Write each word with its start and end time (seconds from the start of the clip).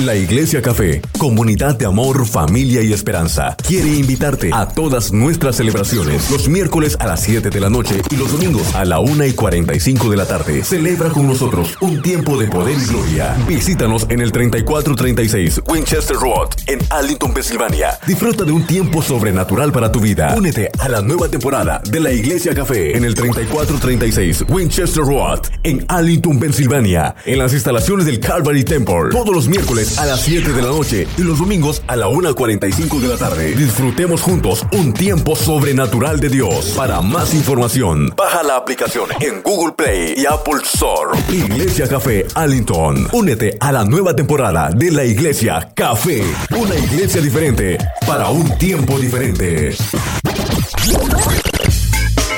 La 0.00 0.14
Iglesia 0.14 0.60
Café, 0.60 1.00
comunidad 1.16 1.74
de 1.78 1.86
amor, 1.86 2.26
familia 2.26 2.82
y 2.82 2.92
esperanza, 2.92 3.56
quiere 3.66 3.88
invitarte 3.88 4.50
a 4.52 4.68
todas 4.68 5.10
nuestras 5.10 5.56
celebraciones 5.56 6.30
los 6.30 6.50
miércoles 6.50 6.98
a 7.00 7.06
las 7.06 7.22
7 7.22 7.48
de 7.48 7.60
la 7.60 7.70
noche 7.70 8.02
y 8.10 8.16
los 8.16 8.30
domingos 8.30 8.74
a 8.74 8.84
la 8.84 9.00
1 9.00 9.24
y 9.24 9.32
45 9.32 10.10
de 10.10 10.16
la 10.18 10.26
tarde. 10.26 10.62
Celebra 10.64 11.08
con 11.08 11.26
nosotros 11.26 11.78
un 11.80 12.02
tiempo 12.02 12.36
de 12.36 12.46
poder 12.46 12.76
y 12.76 12.84
gloria. 12.84 13.38
Visítanos 13.48 14.04
en 14.10 14.20
el 14.20 14.32
3436 14.32 15.62
Winchester 15.66 16.16
Road 16.16 16.50
en 16.66 16.78
Arlington, 16.90 17.32
Pensilvania. 17.32 17.98
Disfruta 18.06 18.44
de 18.44 18.52
un 18.52 18.66
tiempo 18.66 19.00
sobrenatural 19.00 19.72
para 19.72 19.90
tu 19.90 20.00
vida. 20.00 20.34
Únete 20.36 20.70
a 20.78 20.90
la 20.90 21.00
nueva 21.00 21.28
temporada 21.30 21.80
de 21.90 22.00
la 22.00 22.12
Iglesia 22.12 22.54
Café 22.54 22.94
en 22.94 23.06
el 23.06 23.14
3436 23.14 24.44
Winchester 24.50 25.04
Road 25.04 25.40
en 25.62 25.86
Arlington, 25.88 26.38
Pensilvania, 26.38 27.14
en 27.24 27.38
las 27.38 27.54
instalaciones 27.54 28.04
del 28.04 28.20
Calvary 28.20 28.62
Temple. 28.62 29.08
Todos 29.10 29.34
los 29.34 29.48
miércoles 29.48 29.85
a 29.98 30.06
las 30.06 30.20
7 30.22 30.52
de 30.52 30.62
la 30.62 30.68
noche 30.68 31.06
y 31.16 31.22
los 31.22 31.38
domingos 31.38 31.82
a 31.86 31.96
la 31.96 32.08
1.45 32.08 33.00
de 33.00 33.08
la 33.08 33.16
tarde. 33.16 33.54
Disfrutemos 33.54 34.20
juntos 34.20 34.66
un 34.72 34.92
tiempo 34.92 35.36
sobrenatural 35.36 36.20
de 36.20 36.28
Dios. 36.28 36.74
Para 36.76 37.00
más 37.00 37.34
información, 37.34 38.12
baja 38.16 38.42
la 38.42 38.56
aplicación 38.56 39.10
en 39.20 39.42
Google 39.42 39.74
Play 39.76 40.14
y 40.16 40.26
Apple 40.26 40.60
Store. 40.64 41.18
Iglesia 41.30 41.88
Café 41.88 42.26
Allington. 42.34 43.08
Únete 43.12 43.56
a 43.60 43.72
la 43.72 43.84
nueva 43.84 44.14
temporada 44.14 44.70
de 44.70 44.90
la 44.90 45.04
Iglesia 45.04 45.70
Café. 45.74 46.22
Una 46.56 46.74
iglesia 46.74 47.20
diferente 47.20 47.78
para 48.06 48.28
un 48.30 48.56
tiempo 48.58 48.98
diferente. 48.98 49.74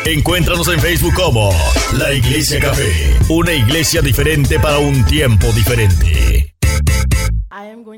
Encuéntranos 0.05 0.69
en 0.69 0.80
Facebook 0.80 1.15
como 1.15 1.51
La 1.93 2.15
Iglesia 2.15 2.59
Café, 2.60 2.91
una 3.29 3.52
iglesia 3.52 4.01
diferente 4.01 4.59
para 4.59 4.79
un 4.79 5.05
tiempo 5.05 5.52
diferente. 5.52 6.48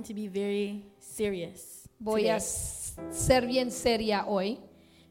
Going 0.01 0.09
to 0.09 0.15
be 0.15 0.29
very 0.29 0.83
serious 0.99 1.87
Voy 1.99 2.21
a 2.21 2.23
today. 2.23 2.37
s- 2.39 2.97
ser 3.11 3.47
bien 3.47 3.71
seria 3.71 4.25
hoy 4.27 4.59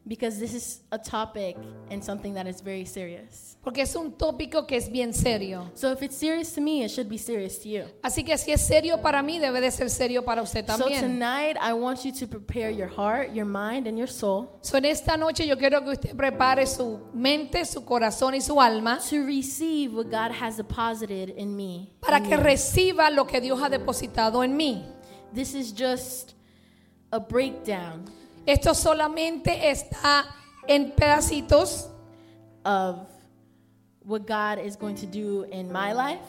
because 0.06 0.38
this 0.40 0.54
is 0.54 0.80
a 0.90 0.98
topic 0.98 1.56
and 1.90 2.02
something 2.02 2.34
that 2.34 2.46
is 2.46 2.60
very 2.60 2.84
serious. 2.84 3.56
porque 3.62 3.82
es 3.82 3.94
un 3.94 4.12
tópico 4.12 4.66
que 4.66 4.76
es 4.76 4.88
bien 4.88 5.12
serio. 5.12 5.70
So 5.74 5.92
if 5.92 6.02
it's 6.02 6.16
serious 6.16 6.52
to 6.54 6.62
me, 6.62 6.82
it 6.82 6.90
should 6.90 7.08
be 7.08 7.18
serious 7.18 7.58
to 7.58 7.68
you. 7.68 7.84
Así 8.02 8.24
que 8.24 8.36
si 8.38 8.52
es 8.52 8.66
serio 8.66 8.96
para 9.02 9.22
mí, 9.22 9.38
debe 9.38 9.60
de 9.60 9.70
ser 9.70 9.90
serio 9.90 10.24
para 10.24 10.40
usted 10.42 10.64
también. 10.64 11.00
So 11.00 11.06
tonight, 11.06 11.56
I 11.60 11.74
want 11.74 12.04
you 12.04 12.12
to 12.12 12.26
prepare 12.26 12.70
your 12.70 12.88
heart, 12.88 13.34
your 13.34 13.44
mind, 13.44 13.86
and 13.86 13.98
your 13.98 14.08
soul 14.08 14.58
So, 14.62 14.78
en 14.78 14.86
esta 14.86 15.16
noche 15.18 15.46
yo 15.46 15.56
quiero 15.58 15.82
que 15.84 15.90
usted 15.90 16.16
prepare 16.16 16.66
su 16.66 17.00
mente, 17.12 17.64
su 17.66 17.84
corazón 17.84 18.34
y 18.34 18.40
su 18.40 18.58
alma 18.60 18.98
to 19.10 19.24
receive 19.26 19.92
what 19.94 20.10
God 20.10 20.32
has 20.32 20.56
deposited 20.56 21.34
in 21.36 21.54
me. 21.54 21.90
para 22.00 22.16
in 22.16 22.24
que 22.24 22.36
you. 22.36 22.42
reciba 22.42 23.10
lo 23.10 23.26
que 23.26 23.40
Dios 23.40 23.60
ha 23.62 23.68
depositado 23.68 24.42
en 24.42 24.56
mí. 24.56 24.86
This 25.34 25.54
is 25.54 25.72
just 25.72 26.34
a 27.12 27.20
breakdown 27.20 28.04
Esto 28.46 28.74
solamente 28.74 29.70
está 29.70 30.24
en 30.66 30.92
pedacitos 30.92 31.88
of 32.64 33.06
what 34.04 34.26
God 34.26 34.58
is 34.64 34.76
going 34.76 34.96
to 34.96 35.06
do 35.06 35.44
in 35.50 35.70
my 35.70 35.92
life, 35.92 36.20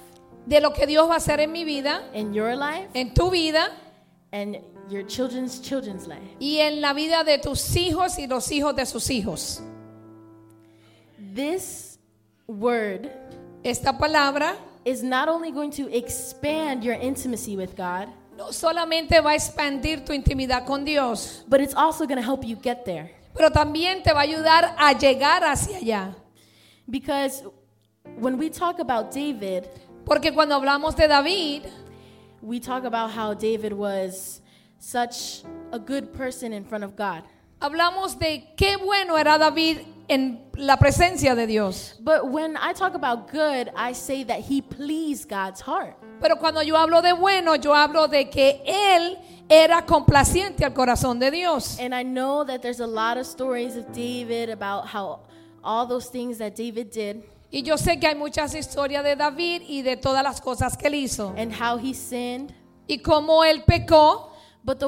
de 0.46 0.60
lo 0.60 0.72
que 0.72 0.86
Dios 0.86 1.08
va 1.08 1.16
a 1.16 1.18
hacer 1.18 1.40
en 1.40 1.52
mi 1.52 1.64
vida, 1.64 2.02
in 2.14 2.34
your 2.34 2.56
life, 2.56 2.90
en 2.94 3.14
tu 3.14 3.30
vida 3.30 3.72
and 4.32 4.58
your 4.90 5.04
children's 5.04 5.60
children's 5.60 6.08
life. 6.08 6.22
y 6.40 6.58
en 6.60 6.82
la 6.82 6.94
vida 6.94 7.24
de 7.24 7.38
tus 7.38 7.76
hijos 7.76 8.18
y 8.20 8.28
los 8.28 8.52
hijos 8.52 8.76
de 8.76 8.86
sus 8.86 9.10
hijos. 9.10 9.62
This 11.34 11.98
word 12.48 13.10
Esta 13.64 13.94
palabra 13.94 14.56
is 14.86 15.04
not 15.04 15.30
only 15.30 15.52
going 15.52 15.72
to 15.72 15.88
expand 15.96 16.84
your 16.84 16.96
intimacy 16.96 17.56
with 17.56 17.76
God, 17.78 18.08
no 18.42 18.52
solamente 18.52 19.22
va 19.22 19.32
a 19.32 19.36
expandir 19.36 20.04
tu 20.04 20.14
intimidad 20.14 20.66
con 20.66 20.84
Dios, 20.84 21.44
but 21.48 21.62
it's 21.62 21.76
also 21.76 22.06
going 22.06 22.18
to 22.18 22.24
help 22.24 22.44
you 22.44 22.58
get 22.62 22.84
there. 22.86 23.12
pero 23.34 23.52
también 23.52 24.04
te 24.04 24.12
va 24.12 24.22
a 24.22 24.24
ayudar 24.24 24.76
a 24.78 24.94
llegar 24.94 25.44
hacia 25.44 25.78
allá. 25.78 26.16
Because 26.88 27.44
when 28.18 28.38
we 28.38 28.50
talk 28.50 28.80
about 28.80 29.12
David, 29.14 29.66
Porque 30.06 30.34
cuando 30.34 30.56
hablamos 30.56 30.96
de 30.96 31.08
David, 31.08 31.68
we 32.42 32.60
talk 32.60 32.86
about 32.86 33.12
how 33.12 33.36
David 33.36 33.72
was 33.74 34.42
such 34.80 35.44
a 35.72 35.78
good 35.78 36.12
person 36.12 36.54
in 36.54 36.66
front 36.66 36.84
of 36.84 36.96
God. 36.96 37.24
hablamos 37.60 38.18
de 38.18 38.54
qué 38.58 38.78
bueno 38.78 39.16
era 39.16 39.38
David 39.38 39.78
en 40.08 40.42
la 40.56 40.78
presencia 40.78 41.36
de 41.36 41.46
Dios. 41.46 41.96
But 42.00 42.30
when 42.30 42.58
I 42.58 42.74
talk 42.74 42.96
about 42.96 43.32
good, 43.32 43.72
I 43.76 43.94
say 43.94 44.24
that 44.24 44.40
he 44.40 44.62
pleased 44.62 45.30
God's 45.30 45.62
heart. 45.62 45.96
Pero 46.22 46.38
cuando 46.38 46.62
yo 46.62 46.78
hablo 46.78 47.02
de 47.02 47.14
bueno, 47.14 47.56
yo 47.56 47.74
hablo 47.74 48.08
de 48.08 48.30
que 48.30 48.62
él 48.66 49.18
era 49.50 49.86
complaciente 49.86 50.64
al 50.64 50.74
corazón 50.74 51.20
de 51.20 51.32
Dios. 51.32 51.78
And 51.80 51.94
I 51.94 52.04
know 52.04 52.46
that 52.46 52.62
there's 52.62 52.80
a 52.80 52.88
lot 52.88 53.18
of 53.18 53.26
stories 53.26 53.76
of 53.76 53.86
David 53.94 54.50
about 54.50 54.86
how 54.94 55.20
all 55.64 55.88
those 55.88 56.10
things 56.10 56.38
that 56.38 56.54
David 56.56 56.92
did 56.92 57.24
Y 57.52 57.64
yo 57.64 57.76
sé 57.78 58.00
que 58.00 58.08
hay 58.08 58.16
muchas 58.16 58.56
historias 58.56 59.04
de 59.04 59.16
David 59.18 59.64
y 59.68 59.82
de 59.82 59.98
todas 59.98 60.24
las 60.24 60.40
cosas 60.40 60.78
que 60.78 60.88
él 60.88 60.96
hizo. 60.96 61.34
and 61.38 61.52
how 61.52 61.78
he 61.78 61.94
sinned. 61.94 62.54
Y 62.88 63.00
cómo 63.00 63.44
él 63.44 63.64
pecó. 63.66 64.32
But 64.64 64.80
the 64.80 64.88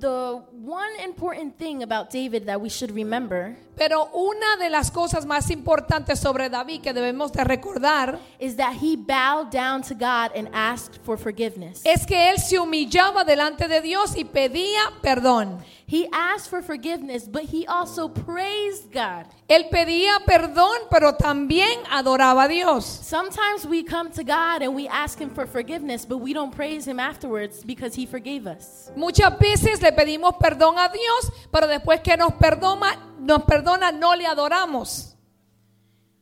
the 0.00 0.42
one 0.52 0.90
important 1.04 1.56
thing 1.58 1.82
about 1.82 2.10
David 2.10 2.46
that 2.46 2.60
we 2.60 2.68
should 2.68 2.90
remember 2.94 3.56
Pero 3.76 4.10
una 4.12 4.56
de 4.58 4.70
las 4.70 4.90
cosas 4.90 5.24
más 5.24 5.50
importantes 5.50 6.18
sobre 6.18 6.48
David 6.48 6.80
que 6.82 6.92
debemos 6.92 7.32
de 7.32 7.44
recordar 7.44 8.18
is 8.40 8.56
that 8.56 8.74
he 8.80 8.96
bowed 8.96 9.50
down 9.50 9.82
to 9.82 9.94
God 9.94 10.32
and 10.36 10.48
asked 10.52 10.98
for 11.04 11.16
forgiveness. 11.16 11.82
es 11.84 12.04
que 12.06 12.30
él 12.30 12.38
se 12.38 12.58
humillaba 12.58 13.24
delante 13.24 13.68
de 13.68 13.80
Dios 13.80 14.16
y 14.16 14.24
pedía 14.24 14.80
perdón. 15.00 15.58
He 15.88 16.06
asked 16.12 16.50
for 16.50 16.60
forgiveness, 16.60 17.26
but 17.26 17.44
he 17.44 17.66
also 17.66 18.10
praised 18.10 18.92
God. 18.92 19.24
Él 19.48 19.70
pedía 19.70 20.18
perdón, 20.26 20.80
pero 20.90 21.14
también 21.14 21.82
adoraba 21.90 22.44
a 22.44 22.48
Dios. 22.48 22.84
Sometimes 22.84 23.64
we 23.64 23.82
come 23.82 24.10
to 24.10 24.22
God 24.22 24.60
and 24.60 24.74
we 24.74 24.86
ask 24.86 25.18
him 25.18 25.30
for 25.30 25.46
forgiveness, 25.46 26.04
but 26.04 26.18
we 26.18 26.34
don't 26.34 26.54
praise 26.54 26.86
him 26.86 27.00
afterwards 27.00 27.64
because 27.64 27.94
he 27.94 28.04
forgave 28.04 28.46
us. 28.46 28.92
Muchas 28.96 29.38
veces 29.38 29.80
le 29.80 29.90
pedimos 29.92 30.34
perdón 30.38 30.76
a 30.76 30.92
Dios, 30.92 31.32
pero 31.50 31.66
después 31.66 32.02
que 32.02 32.18
nos 32.18 32.34
perdona, 32.34 32.98
nos 33.18 33.44
perdona 33.44 33.90
no 33.90 34.14
le 34.14 34.26
adoramos. 34.26 35.14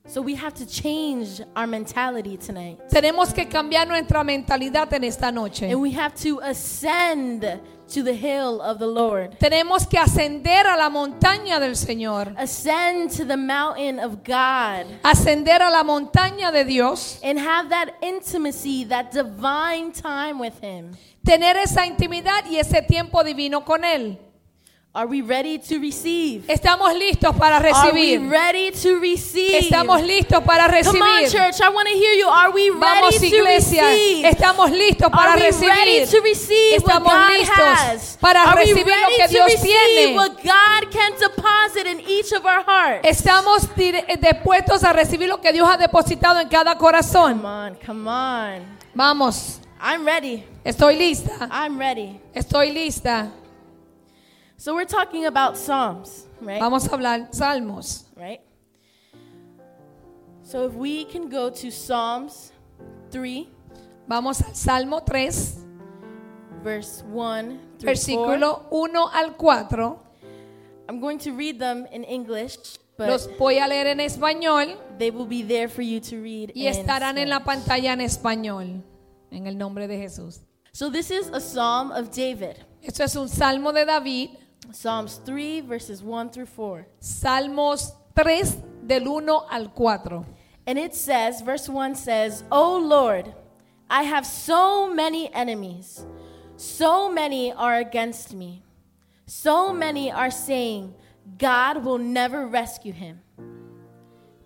So 0.09 0.23
we 0.23 0.37
have 0.37 0.55
to 0.55 0.67
change 0.67 1.43
our 1.57 1.67
mentality 1.67 2.37
tonight. 2.37 2.79
Tenemos 2.89 3.35
que 3.35 3.49
cambiar 3.49 3.89
nuestra 3.89 4.23
mentalidad 4.23 4.93
en 4.93 5.03
esta 5.03 5.33
noche. 5.33 5.69
And 5.69 5.81
we 5.81 5.91
have 5.91 6.15
to 6.23 6.39
ascend 6.39 7.45
to 7.93 8.03
the 8.03 8.15
hill 8.15 8.61
of 8.61 8.79
the 8.79 8.87
Lord. 8.87 9.39
Tenemos 9.39 9.87
que 9.87 9.99
ascender 9.99 10.67
a 10.67 10.77
la 10.77 10.91
montaña 10.91 11.61
del 11.61 11.77
Señor, 11.77 12.35
Ascend 12.37 13.11
to 13.17 13.25
the 13.25 13.37
mountain 13.37 13.99
of 14.01 14.25
God. 14.25 14.87
ascender 15.03 15.63
a 15.63 15.71
la 15.71 15.83
montaña 15.85 16.51
de 16.53 16.65
Dios, 16.65 17.21
and 17.23 17.39
have 17.39 17.69
that 17.71 17.95
intimacy, 18.03 18.85
that 18.85 19.13
divine 19.13 19.93
time 19.93 20.39
with 20.41 20.55
Him. 20.63 20.97
tener 21.25 21.57
esa 21.57 21.87
intimidad 21.87 22.45
y 22.51 22.57
ese 22.59 22.83
tiempo 22.83 23.23
divino 23.25 23.65
con 23.65 23.85
Él. 23.85 24.19
Are 24.97 25.07
we 25.07 25.21
ready 25.21 25.59
to 25.59 25.79
receive? 25.79 26.47
Estamos 26.49 26.95
listos 26.95 27.37
para 27.37 27.59
Are 27.59 27.93
we 27.93 28.17
recibir. 28.17 28.31
ready 28.31 28.71
to 28.71 28.99
receive? 28.99 29.59
Estamos 29.59 30.01
listos 30.01 30.43
para 30.43 30.69
Come 30.83 31.03
on, 31.03 31.21
recibir. 31.23 31.31
church. 31.31 31.61
I 31.61 31.69
want 31.69 31.87
to 31.87 31.93
hear 31.95 32.15
you. 32.15 32.27
Are 32.27 32.51
we 32.51 32.71
Vamos 32.71 33.13
ready 33.13 33.29
to 33.31 33.37
iglesia, 33.37 33.83
receive? 33.85 34.25
estamos 34.27 34.71
listos 34.71 35.11
para 35.13 35.33
Are 35.33 35.37
we 35.37 35.51
ready 35.69 36.01
recibir. 36.01 36.09
to 36.09 36.21
receive 36.23 36.83
what 36.83 36.95
Estamos 36.95 37.13
God 37.13 37.31
listos 37.31 37.59
has? 37.59 38.17
para 38.23 38.41
Are 38.43 38.55
we 38.57 38.73
recibir 38.73 38.87
lo 38.87 39.03
ready 39.03 39.17
que 39.17 39.27
to 39.27 39.33
Dios 39.35 39.63
tiene. 39.63 40.15
what 40.17 40.33
God 40.43 40.91
can 40.91 41.13
deposit 41.21 41.87
in 41.87 42.01
each 42.09 42.33
of 42.33 42.47
our 42.47 42.63
hearts? 42.65 43.07
Estamos 43.07 43.69
dire- 43.77 44.07
dispuestos 44.19 44.83
a 44.83 44.95
recibir 44.95 45.29
lo 45.29 45.43
que 45.43 45.53
Dios 45.53 45.69
ha 45.69 45.77
depositado 45.77 46.41
en 46.41 46.49
cada 46.49 46.75
corazón. 46.79 47.35
Come 47.43 47.45
on, 47.47 47.75
come 47.85 48.09
on. 48.09 48.63
Vamos, 48.95 49.61
I'm 49.79 50.07
ready. 50.07 50.43
estoy 50.65 50.97
lista, 50.97 51.49
I'm 51.51 51.79
ready. 51.79 52.19
estoy 52.35 52.73
lista. 52.73 53.31
So 54.67 54.75
we're 54.75 54.85
talking 54.85 55.27
about 55.27 55.57
Psalms, 55.57 56.27
right? 56.41 56.59
Vamos 56.59 56.87
a 56.87 56.91
hablar 56.91 57.33
salmos. 57.33 58.03
right? 58.17 58.41
So 60.43 60.67
if 60.67 60.75
we 60.75 61.05
can 61.05 61.29
go 61.29 61.51
to 61.51 61.71
Psalms 61.71 62.51
3, 63.13 63.49
Vamos 64.09 64.43
al 64.43 64.55
Salmo 64.57 64.99
3, 64.99 65.31
verse 66.65 67.05
1 67.07 67.61
through 67.79 67.79
4. 67.79 67.95
versículo 67.95 68.67
1 68.71 69.09
al 69.15 69.35
4. 69.39 70.01
I'm 70.89 70.99
going 70.99 71.19
to 71.21 71.31
read 71.31 71.61
them 71.61 71.87
in 71.93 72.03
English, 72.03 72.57
but 72.99 73.09
Los 73.09 73.29
voy 73.39 73.61
a 73.61 73.69
leer 73.69 73.87
en 73.87 74.01
español 74.01 74.77
they 74.99 75.13
will 75.13 75.27
be 75.27 75.45
there 75.45 75.69
for 75.69 75.83
you 75.83 76.01
to 76.01 76.21
read. 76.21 76.51
y 76.57 76.67
estarán 76.67 77.19
en 77.19 77.29
la 77.29 77.45
pantalla 77.45 77.93
en 77.93 78.01
español. 78.01 78.83
En 79.31 79.47
el 79.47 79.57
nombre 79.57 79.87
de 79.87 79.97
Jesús. 79.97 80.41
So 80.73 80.91
this 80.91 81.13
is 81.13 81.29
a 81.29 81.41
psalm 81.41 81.93
of 81.93 82.11
David. 82.11 82.57
Esto 82.83 83.05
es 83.05 83.15
un 83.15 83.29
salmo 83.29 83.73
de 83.73 83.85
David, 83.85 84.31
Psalms 84.73 85.21
3, 85.25 85.61
verses 85.61 86.03
1 86.03 86.31
through 86.31 86.47
4. 86.47 86.87
Salmos 87.01 87.93
3 88.15 88.43
del 88.87 89.05
1 89.05 89.29
al 89.51 89.69
4. 89.69 90.27
And 90.67 90.79
it 90.79 90.95
says, 90.95 91.41
verse 91.41 91.69
1 91.69 91.95
says, 91.95 92.43
O 92.51 92.79
Lord, 92.79 93.33
I 93.89 94.03
have 94.03 94.27
so 94.27 94.93
many 94.93 95.33
enemies. 95.33 96.05
So 96.57 97.11
many 97.11 97.53
are 97.53 97.77
against 97.77 98.35
me. 98.35 98.63
So 99.27 99.73
many 99.73 100.11
are 100.11 100.31
saying, 100.31 100.95
God 101.39 101.85
will 101.85 101.99
never 101.99 102.47
rescue 102.47 102.93
him. 102.93 103.21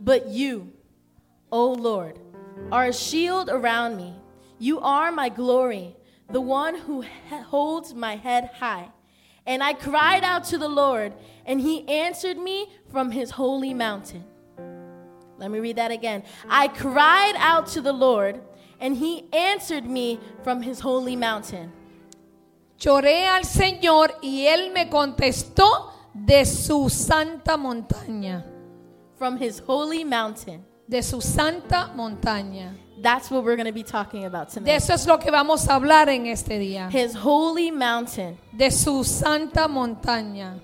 But 0.00 0.28
you, 0.28 0.72
O 1.52 1.72
Lord, 1.72 2.19
are 2.72 2.87
a 2.87 2.93
shield 2.93 3.49
around 3.49 3.96
me. 3.96 4.14
You 4.58 4.81
are 4.81 5.11
my 5.12 5.28
glory, 5.28 5.96
the 6.31 6.40
one 6.40 6.75
who 6.75 7.05
holds 7.46 7.94
my 7.94 8.17
head 8.17 8.50
high. 8.55 8.90
And 9.47 9.63
I 9.63 9.73
cried 9.73 10.23
out 10.23 10.45
to 10.45 10.59
the 10.59 10.69
Lord, 10.69 11.13
and 11.47 11.61
he 11.61 11.87
answered 11.89 12.39
me 12.39 12.69
from 12.91 13.11
his 13.11 13.31
holy 13.31 13.75
mountain. 13.75 14.25
Let 15.39 15.51
me 15.51 15.59
read 15.59 15.77
that 15.77 15.91
again. 15.91 16.23
I 16.49 16.69
cried 16.69 17.35
out 17.39 17.67
to 17.69 17.81
the 17.81 17.93
Lord, 17.93 18.41
and 18.79 18.97
he 18.97 19.25
answered 19.33 19.87
me 19.87 20.21
from 20.45 20.63
his 20.63 20.81
holy 20.81 21.17
mountain. 21.17 21.73
Lloré 22.79 23.27
al 23.27 23.45
Señor 23.45 24.15
y 24.23 24.47
Él 24.47 24.73
me 24.73 24.89
contestó 24.89 25.93
de 26.15 26.45
su 26.45 26.89
santa 26.89 27.57
montaña. 27.57 28.45
From 29.17 29.37
his 29.37 29.61
holy 29.67 30.05
mountain. 30.05 30.65
De 30.89 31.03
su 31.03 31.21
santa 31.21 31.93
montaña. 31.95 32.75
That's 33.02 33.31
what 33.31 33.44
we're 33.44 33.56
going 33.56 33.67
to 33.67 33.73
be 33.73 33.82
talking 33.82 34.25
about 34.26 34.49
De 34.49 34.61
tonight. 34.61 34.76
eso 34.76 34.93
es 34.93 35.06
lo 35.06 35.19
que 35.19 35.31
vamos 35.31 35.67
a 35.69 35.75
hablar 35.75 36.08
en 36.08 36.26
este 36.26 36.58
día. 36.58 36.88
His 36.93 37.14
holy 37.14 37.70
mountain. 37.70 38.37
De 38.52 38.70
su 38.70 39.05
santa 39.05 39.69
montaña. 39.69 40.61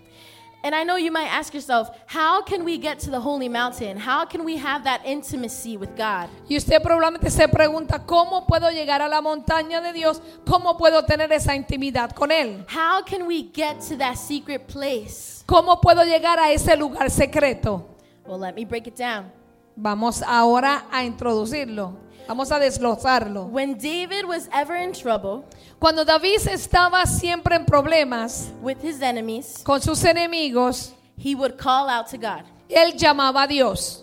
And 0.62 0.74
I 0.74 0.82
know 0.82 0.96
you 0.96 1.12
might 1.12 1.28
ask 1.30 1.54
yourself, 1.54 1.90
how 2.06 2.42
can 2.42 2.64
we 2.64 2.76
get 2.76 2.98
to 3.00 3.10
the 3.10 3.20
holy 3.20 3.48
mountain? 3.48 3.96
How 3.96 4.24
can 4.26 4.44
we 4.44 4.56
have 4.56 4.82
that 4.82 5.00
intimacy 5.06 5.76
with 5.76 5.96
God? 5.96 6.28
Y 6.50 6.56
usted 6.56 6.82
probablemente 6.82 7.30
se 7.30 7.46
pregunta, 7.46 8.00
¿cómo 8.04 8.44
puedo 8.48 8.68
llegar 8.72 9.00
a 9.00 9.06
la 9.08 9.20
montaña 9.20 9.80
de 9.80 9.92
Dios? 9.92 10.20
¿Cómo 10.44 10.76
puedo 10.76 11.04
tener 11.04 11.30
esa 11.30 11.54
intimidad 11.54 12.10
con 12.10 12.32
Él? 12.32 12.66
How 12.68 13.04
can 13.04 13.28
we 13.28 13.44
get 13.54 13.78
to 13.88 13.96
that 13.98 14.16
secret 14.16 14.66
place? 14.66 15.44
¿Cómo 15.46 15.80
puedo 15.80 16.02
llegar 16.02 16.40
a 16.40 16.50
ese 16.50 16.76
lugar 16.76 17.10
secreto? 17.10 17.86
Well, 18.26 18.40
let 18.40 18.54
me 18.56 18.64
break 18.64 18.88
it 18.88 18.96
down. 18.98 19.30
Vamos 19.76 20.20
ahora 20.22 20.86
a 20.90 21.04
introducirlo. 21.04 21.92
Vamos 22.26 22.50
a 22.50 22.58
desglosarlo. 22.58 23.46
When 23.50 23.75
David 23.75 24.25
was 24.26 24.49
ever 24.52 24.76
in 24.76 24.93
trouble 24.93 25.44
Cuando 25.78 26.05
David 26.05 26.40
estaba 26.49 27.05
siempre 27.06 27.55
en 27.55 27.67
problemas 27.67 28.50
with 28.62 28.78
his 28.82 29.02
enemies, 29.02 29.61
con 29.62 29.81
sus 29.82 30.02
enemigos, 30.05 30.94
he 31.19 31.34
would 31.34 31.58
call 31.58 31.88
out 31.88 32.06
to 32.08 32.17
God. 32.17 32.44
él 32.70 32.96
llamaba 32.96 33.44
a 33.44 33.46
Dios. 33.46 34.02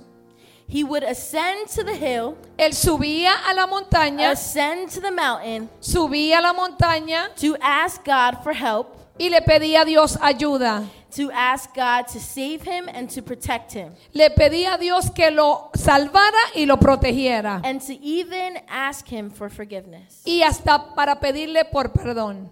He 0.68 0.84
would 0.84 1.04
ascend 1.04 1.68
to 1.70 1.84
the 1.84 1.96
hill, 1.96 2.38
Él 2.58 2.74
subía 2.74 3.34
a 3.48 3.54
la 3.54 3.68
montaña, 3.68 4.32
ascend 4.32 4.90
to 4.92 5.02
the 5.02 5.12
mountain 5.12 5.70
subía 5.82 6.38
a 6.38 6.42
la 6.42 6.54
montaña 6.54 7.36
to 7.36 7.58
ask 7.60 8.04
God 8.06 8.44
for 8.44 8.54
help, 8.54 8.96
y 9.18 9.30
le 9.30 9.42
pedía 9.42 9.82
a 9.82 9.86
Dios 9.86 10.18
ayuda. 10.22 10.84
to 11.16 11.30
ask 11.32 11.74
God 11.76 12.08
to 12.12 12.20
save 12.20 12.64
him 12.64 12.90
and 12.92 13.08
to 13.14 13.22
protect 13.22 13.74
him, 13.74 13.94
Le 14.14 14.30
pedía 14.32 14.74
a 14.74 14.78
Dios 14.80 15.12
que 15.12 15.30
lo 15.30 15.70
salvara 15.76 16.40
y 16.56 16.66
lo 16.66 16.78
protegiera. 16.78 17.62
and 17.64 17.80
to 17.82 17.94
even 18.02 18.58
ask 18.68 19.08
him 19.08 19.30
for 19.30 19.50
forgiveness. 19.50 20.22
Y 20.26 20.42
hasta 20.42 20.96
para 20.96 21.20
pedirle 21.20 21.66
por 21.72 21.90
perdón. 21.94 22.50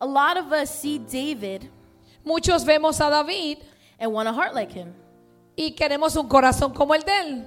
A 0.00 0.06
lot 0.06 0.36
of 0.36 0.52
us 0.52 0.68
see 0.70 0.98
David 0.98 1.70
Muchos 2.26 2.64
vemos 2.64 3.00
a 3.00 3.10
David 3.10 3.58
and 3.98 4.12
want 4.12 4.28
a 4.28 4.32
heart 4.32 4.54
like 4.54 4.72
him. 4.72 4.92
y 5.56 5.70
queremos 5.74 6.16
un 6.16 6.28
corazón 6.28 6.74
como 6.74 6.94
el 6.94 7.02
de 7.02 7.18
él. 7.20 7.46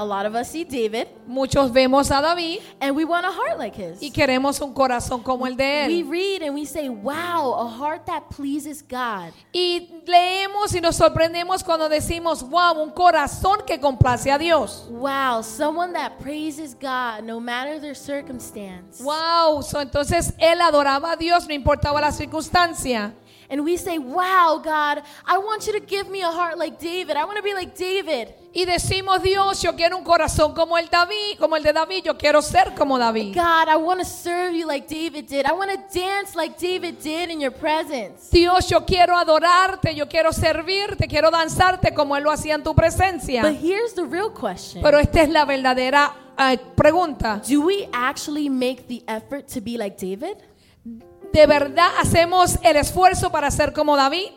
A 0.00 0.04
lot 0.04 0.26
of 0.26 0.36
us 0.36 0.48
see 0.52 0.62
David 0.62 1.08
Muchos 1.26 1.72
vemos 1.72 2.08
a 2.12 2.22
David 2.22 2.60
and 2.80 2.94
we 2.94 3.04
want 3.04 3.26
a 3.26 3.32
heart 3.32 3.58
like 3.58 3.74
his. 3.74 4.00
y 4.00 4.12
queremos 4.12 4.60
un 4.60 4.72
corazón 4.72 5.24
como 5.24 5.44
el 5.44 5.56
de 5.56 5.86
We 5.88 5.98
él. 6.02 6.08
read 6.08 6.42
and 6.42 6.54
we 6.54 6.64
say, 6.64 6.88
wow, 6.88 7.52
a 7.58 7.68
heart 7.68 8.06
that 8.06 8.30
pleases 8.30 8.80
God. 8.80 9.32
Y 9.52 9.88
leemos 10.06 10.72
y 10.72 10.80
nos 10.80 10.94
sorprendemos 10.94 11.64
cuando 11.64 11.88
decimos, 11.88 12.44
wow, 12.48 12.80
un 12.80 12.90
corazón 12.92 13.58
que 13.66 13.80
complace 13.80 14.30
a 14.30 14.38
Dios. 14.38 14.86
Wow, 14.88 15.42
someone 15.42 15.92
that 15.94 16.20
praises 16.20 16.74
God 16.74 17.24
no 17.24 17.40
matter 17.40 17.80
their 17.80 17.96
circumstance. 17.96 19.02
Wow, 19.02 19.62
so, 19.62 19.80
entonces 19.80 20.32
él 20.38 20.60
adoraba 20.60 21.12
a 21.12 21.16
Dios, 21.16 21.48
no 21.48 21.54
importaba 21.54 22.00
la 22.00 22.12
circunstancia. 22.12 23.14
And 23.50 23.64
we 23.64 23.78
say, 23.78 23.98
wow, 23.98 24.60
God, 24.62 25.02
I 25.26 25.38
want 25.38 25.66
you 25.66 25.72
to 25.72 25.80
give 25.80 26.10
me 26.10 26.20
a 26.20 26.30
heart 26.30 26.58
like 26.58 26.78
David. 26.78 27.16
I 27.16 27.24
want 27.24 27.38
to 27.38 27.42
be 27.42 27.54
like 27.54 27.74
David. 27.74 28.34
Y 28.52 28.64
decimos, 28.64 29.22
Dios, 29.22 29.62
yo 29.62 29.74
quiero 29.74 29.96
un 29.96 30.04
corazón 30.04 30.54
como 30.54 30.76
el 30.76 30.88
David, 30.88 31.38
como 31.38 31.56
el 31.56 31.62
de 31.62 31.72
David, 31.72 32.04
yo 32.04 32.18
quiero 32.18 32.42
ser 32.42 32.74
como 32.74 32.98
David. 32.98 33.34
God, 33.34 33.68
I 33.68 33.76
want 33.76 34.00
to 34.00 34.06
serve 34.06 34.54
you 34.54 34.66
like 34.66 34.86
David 34.86 35.26
did. 35.28 35.46
I 35.46 35.52
want 35.52 35.70
to 35.70 35.78
dance 35.98 36.34
like 36.34 36.58
David 36.58 36.98
did 37.02 37.30
in 37.30 37.40
your 37.40 37.52
presence. 37.52 38.30
Dios, 38.30 38.68
yo 38.68 38.84
quiero 38.84 39.16
adorarte, 39.16 39.94
yo 39.94 40.06
quiero 40.08 40.32
servirte, 40.32 41.06
quiero 41.06 41.30
danzarte 41.30 41.94
como 41.94 42.16
él 42.16 42.24
lo 42.24 42.30
hacía 42.30 42.54
en 42.54 42.62
tu 42.62 42.74
presencia. 42.74 43.42
But 43.42 43.60
here's 43.62 43.94
the 43.94 44.04
real 44.04 44.30
question 44.30 44.82
Pero 44.82 44.98
esta 44.98 45.22
es 45.22 45.28
la 45.28 45.44
verdadera 45.44 46.12
eh, 46.38 46.58
pregunta. 46.74 47.42
Do 47.48 47.62
we 47.62 47.88
actually 47.92 48.48
make 48.48 48.88
the 48.88 49.02
effort 49.06 49.46
to 49.54 49.60
be 49.60 49.78
like 49.78 49.96
David? 49.98 50.36
¿De 51.32 51.46
verdad 51.46 51.90
hacemos 51.98 52.58
el 52.62 52.76
esfuerzo 52.76 53.30
para 53.30 53.50
ser 53.50 53.72
como 53.72 53.96
David? 53.96 54.30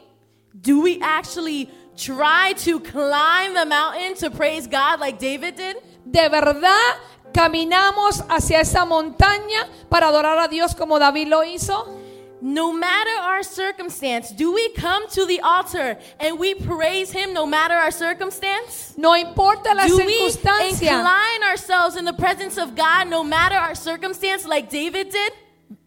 Do 0.54 0.82
we 0.82 1.00
actually 1.02 1.70
try 1.96 2.54
to 2.66 2.80
climb 2.80 3.54
the 3.54 3.66
mountain 3.66 4.16
to 4.16 4.30
praise 4.30 4.68
God 4.68 5.00
like 5.00 5.18
David 5.18 5.56
did? 5.56 5.78
¿De 6.06 6.30
verdad 6.30 6.98
caminamos 7.34 8.22
hacia 8.30 8.60
esa 8.60 8.86
montaña 8.86 9.68
para 9.90 10.08
adorar 10.08 10.38
a 10.40 10.48
Dios 10.48 10.76
como 10.76 11.00
David 11.00 11.28
lo 11.28 11.44
hizo? 11.44 11.98
No 12.44 12.74
matter 12.74 13.14
our 13.22 13.44
circumstance, 13.44 14.32
do 14.32 14.52
we 14.52 14.70
come 14.70 15.08
to 15.10 15.28
the 15.28 15.40
altar 15.42 16.00
and 16.20 16.40
we 16.40 16.56
praise 16.56 17.12
Him 17.12 17.34
no 17.34 17.46
matter 17.46 17.76
our 17.76 17.92
circumstance? 17.92 18.96
No 18.98 19.16
importa 19.16 19.76
la 19.76 19.86
Do 19.86 19.98
we 19.98 20.32
circunstancia, 20.32 20.98
incline 20.98 21.44
ourselves 21.44 21.96
in 21.96 22.04
the 22.04 22.14
presence 22.14 22.58
of 22.58 22.76
God 22.76 23.10
no 23.10 23.24
matter 23.24 23.56
our 23.56 23.76
circumstance 23.76 24.48
like 24.48 24.72
David 24.72 25.12
did? 25.12 25.34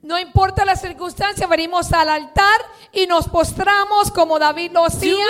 No 0.02 0.18
importa 0.18 0.64
la 0.64 0.76
circunstancia, 0.76 1.46
venimos 1.46 1.92
al 1.92 2.08
altar 2.08 2.60
y 2.92 3.06
nos 3.06 3.28
postramos 3.28 4.10
como 4.10 4.38
David 4.38 4.72
lo 4.72 4.84
hacía. 4.84 5.24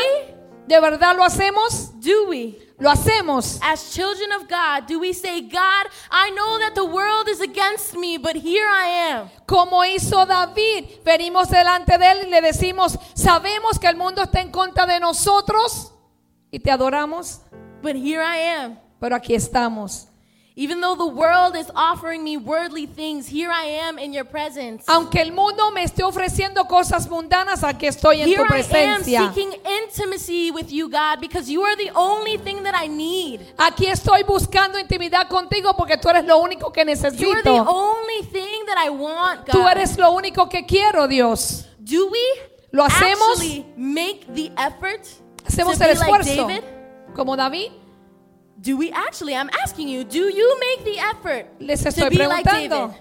¿De 0.67 0.81
verdad 0.81 1.15
lo 1.15 1.25
hacemos? 1.25 1.91
Do 2.01 2.29
we? 2.29 2.59
Lo 2.79 2.91
hacemos. 2.91 3.61
As 3.63 3.93
children 3.93 4.33
of 4.33 4.49
God, 4.49 4.89
do 4.89 4.99
we 4.99 5.13
say, 5.13 5.43
God, 5.43 5.87
I 6.11 6.31
know 6.31 6.59
that 6.59 6.75
the 6.75 6.85
world 6.85 7.29
is 7.29 7.41
against 7.41 7.97
me, 7.97 8.19
but 8.19 8.35
here 8.35 8.67
I 8.67 9.13
am. 9.13 9.29
Como 9.47 9.85
hizo 9.85 10.27
David, 10.27 10.87
venimos 11.05 11.49
delante 11.51 11.97
de 11.99 12.11
él 12.11 12.19
y 12.27 12.31
le 12.31 12.41
decimos, 12.41 12.99
sabemos 13.15 13.79
que 13.79 13.87
el 13.89 13.97
mundo 13.97 14.23
está 14.23 14.41
en 14.41 14.51
contra 14.51 14.87
de 14.87 14.99
nosotros 15.01 15.93
y 16.51 16.59
te 16.59 16.71
adoramos, 16.71 17.41
But 17.83 17.95
here 17.97 18.23
I 18.23 18.39
am. 18.59 18.79
pero 18.99 19.15
aquí 19.17 19.35
estamos. 19.35 20.09
Even 20.57 20.81
though 20.81 20.95
the 20.95 21.05
world 21.09 21.57
is 21.57 21.69
offering 21.75 22.23
me 22.23 22.37
worldly 22.37 22.87
things, 22.87 23.27
here 23.27 23.51
I 23.51 23.65
am 23.89 23.99
in 23.99 24.13
your 24.13 24.25
presence. 24.25 24.85
Aunque 24.87 25.17
el 25.21 25.33
mundo 25.33 25.73
me 25.73 25.83
esté 25.83 26.05
ofreciendo 26.05 26.65
cosas 26.69 27.09
mundanas, 27.09 27.65
aquí 27.65 27.87
estoy 27.89 28.21
en 28.21 28.29
Here 28.29 28.37
tu 28.37 28.43
I 28.43 28.45
am 28.45 28.51
presencia. 29.03 29.33
seeking 29.35 29.53
intimacy 29.83 30.53
with 30.53 30.71
you, 30.71 30.89
God, 30.89 31.19
because 31.21 31.51
you 31.51 31.63
are 31.65 31.75
the 31.75 31.91
only 31.97 32.39
thing 32.39 32.63
that 32.63 32.75
I 32.77 32.87
need. 32.87 33.41
Aquí 33.59 33.87
estoy 33.89 34.23
buscando 34.23 34.79
intimidad 34.79 35.27
contigo 35.29 35.75
porque 35.77 35.97
tú 35.97 36.09
eres 36.09 36.25
lo 36.25 36.39
único 36.39 36.73
que 36.73 36.85
You 36.85 36.93
are 37.33 37.43
the 37.43 37.51
necesito. 37.51 37.67
only 37.67 38.23
thing 38.31 38.65
that 38.67 38.79
I 38.79 38.91
want, 38.91 39.47
Tú 39.51 39.67
eres 39.67 39.99
lo 39.99 40.13
único 40.13 40.49
que 40.49 40.65
quiero, 40.65 41.09
Dios. 41.09 41.67
Do 41.81 42.07
we 42.13 42.21
¿Lo 42.71 42.85
hacemos? 42.85 43.29
actually 43.41 43.67
make 43.77 44.25
the 44.33 44.53
effort 44.57 45.05
Hacemos 45.45 45.79
to 45.79 45.85
el 45.85 45.95
be 45.95 45.99
like 45.99 46.11
esfuerzo. 46.23 46.47
David? 46.47 46.65
Como 47.13 47.37
David, 47.37 47.73
Do 48.61 48.77
we 48.77 48.93
actually? 48.93 49.35
I'm 49.35 49.51
asking 49.63 49.89
you, 49.89 50.05
do 50.05 50.33
you 50.33 50.59
make 50.61 50.85
the 50.85 50.99
effort 50.99 51.47
les 51.61 51.83
to 51.83 52.11
be 52.11 52.27
like. 52.27 52.45
David? 52.45 52.95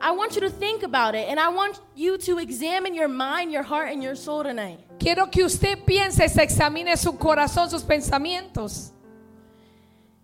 I 0.00 0.12
want 0.12 0.36
you 0.36 0.42
to 0.42 0.50
think 0.50 0.84
about 0.84 1.16
it 1.16 1.28
and 1.28 1.40
I 1.40 1.48
want 1.48 1.80
you 1.96 2.18
to 2.18 2.38
examine 2.38 2.94
your 2.94 3.08
mind, 3.08 3.50
your 3.50 3.64
heart, 3.64 3.90
and 3.90 4.02
your 4.02 4.14
soul 4.14 4.44
tonight. 4.44 4.78
Quiero 5.00 5.26
que 5.26 5.44
usted 5.44 5.84
piense, 5.84 6.28
se 6.28 6.42
examine 6.42 6.96
su 6.96 7.12
corazón, 7.12 7.68
sus 7.68 7.82
pensamientos. 7.82 8.92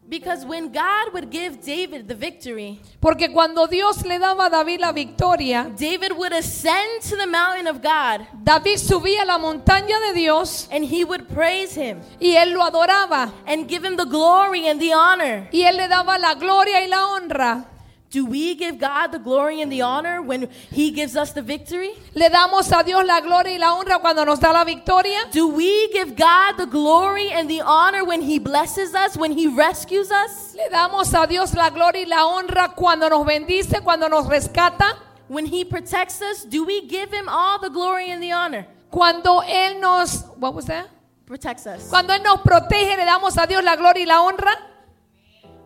Because 0.07 0.45
when 0.45 0.71
God 0.71 1.15
would 1.15 1.31
give 1.31 1.63
David 1.63 2.07
the 2.09 2.15
victory, 2.15 2.79
Porque 3.01 3.33
cuando 3.33 3.67
Dios 3.67 4.05
le 4.05 4.19
daba 4.19 4.47
a 4.47 4.51
David 4.51 4.81
la 4.81 4.93
victoria, 4.93 5.73
David 5.75 6.13
would 6.13 6.33
ascend 6.33 7.03
to 7.09 7.17
the 7.17 7.27
mountain 7.27 7.67
of 7.67 7.81
God 7.83 8.27
David 8.43 8.79
subía 8.79 9.23
a 9.23 9.25
la 9.25 9.39
montaña 9.39 9.99
de 10.09 10.15
Dios 10.15 10.69
and 10.71 10.85
he 10.85 11.05
would 11.05 11.27
praise 11.29 11.75
him 11.75 12.01
y 12.21 12.37
él 12.37 12.53
lo 12.53 12.63
adoraba. 12.63 13.33
and 13.47 13.67
give 13.67 13.83
him 13.83 13.97
the 13.97 14.05
glory 14.05 14.69
and 14.69 14.79
the 14.79 14.93
honor. 14.93 15.49
Y 15.51 15.63
él 15.63 15.77
le 15.77 15.89
daba 15.89 16.19
la 16.19 16.35
gloria 16.35 16.83
y 16.83 16.87
la 16.87 17.07
honra. 17.09 17.74
Do 18.15 18.27
we 18.27 18.55
give 18.55 18.79
God 18.79 19.09
the 19.09 19.19
glory 19.19 19.61
and 19.61 19.73
the 19.73 19.83
honor 19.83 20.23
when 20.23 20.49
he 20.71 20.93
gives 20.93 21.17
us 21.17 21.33
the 21.33 21.43
victory? 21.43 21.91
Le 22.15 22.31
damos 22.31 22.71
a 22.71 22.85
Dios 22.85 23.05
la 23.05 23.21
gloria 23.21 23.55
y 23.55 23.59
la 23.59 23.75
honra 23.75 24.01
cuando 24.01 24.25
nos 24.25 24.39
da 24.39 24.53
la 24.53 24.63
victoria. 24.63 25.25
Do 25.33 25.49
we 25.49 25.89
give 25.93 26.15
God 26.15 26.57
the 26.57 26.67
glory 26.67 27.31
and 27.33 27.51
the 27.51 27.61
honor 27.63 28.05
when 28.05 28.23
he 28.23 28.39
blesses 28.39 28.95
us, 28.95 29.17
when 29.17 29.33
he 29.33 29.49
rescues 29.49 30.13
us? 30.13 30.55
Le 30.55 30.71
damos 30.71 31.13
a 31.13 31.27
Dios 31.27 31.55
la 31.55 31.71
gloria 31.71 32.03
y 32.03 32.09
la 32.09 32.25
honra 32.25 32.77
cuando 32.77 33.09
nos 33.09 33.27
bendice, 33.27 33.83
cuando 33.83 34.07
nos 34.07 34.29
rescata. 34.29 34.97
when 35.27 35.47
he 35.47 35.65
protects 35.65 36.23
us, 36.23 36.45
do 36.45 36.65
we 36.65 36.87
give 36.87 37.13
him 37.13 37.29
all 37.29 37.59
the 37.59 37.71
glory 37.71 38.11
and 38.11 38.23
the 38.23 38.31
honor? 38.31 38.65
Cuando 38.93 39.41
Él 39.41 39.81
nos, 39.81 40.23
what 40.39 40.55
was 40.55 40.67
that? 40.67 40.89
Protects 41.27 41.67
us. 41.67 41.89
Cuando 41.89 42.13
Él 42.13 42.23
nos 42.23 42.43
protege, 42.43 42.97
le 42.97 43.05
damos 43.05 43.37
a 43.37 43.47
Dios 43.49 43.65
la 43.65 43.75
gloria 43.75 44.03
y 44.03 44.07
la 44.07 44.23
honra. 44.23 44.55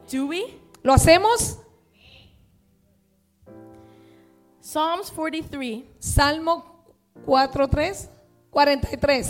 Do 0.08 0.28
we? 0.28 0.54
¿Lo 0.82 0.94
hacemos? 0.94 1.58
Psalms 4.68 5.08
43. 5.08 5.86
Salmo 5.98 6.62
43, 7.24 8.06
43. 8.52 9.24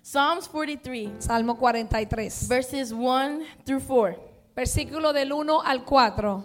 Psalms 0.00 0.46
43, 0.46 1.10
Salmo 1.18 1.56
43. 1.56 2.28
verses 2.46 2.94
1 2.94 3.44
through 3.64 3.80
4. 3.80 4.16
Versículo 4.56 5.12
del 5.12 5.32
1 5.32 5.60
al 5.64 5.80
4. 5.80 6.44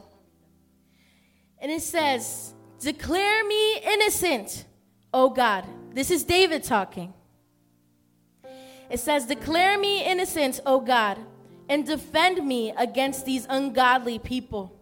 And 1.61 1.71
it 1.71 1.83
says, 1.83 2.55
Declare 2.79 3.43
me 3.43 3.77
innocent, 3.77 4.65
O 5.13 5.29
God. 5.29 5.63
This 5.93 6.09
is 6.09 6.23
David 6.23 6.63
talking. 6.63 7.13
It 8.89 8.99
says, 8.99 9.27
Declare 9.27 9.77
me 9.77 10.03
innocent, 10.03 10.61
O 10.65 10.79
God, 10.79 11.19
and 11.69 11.85
defend 11.85 12.43
me 12.43 12.73
against 12.75 13.23
these 13.23 13.45
ungodly 13.47 14.17
people. 14.17 14.80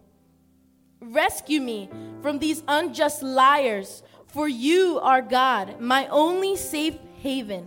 Rescue 1.00 1.60
me 1.60 1.88
from 2.22 2.38
these 2.38 2.62
unjust 2.68 3.22
liars, 3.22 4.02
for 4.26 4.48
you 4.48 5.00
are 5.02 5.22
God, 5.22 5.80
my 5.80 6.06
only 6.08 6.56
safe 6.56 6.96
haven. 7.22 7.66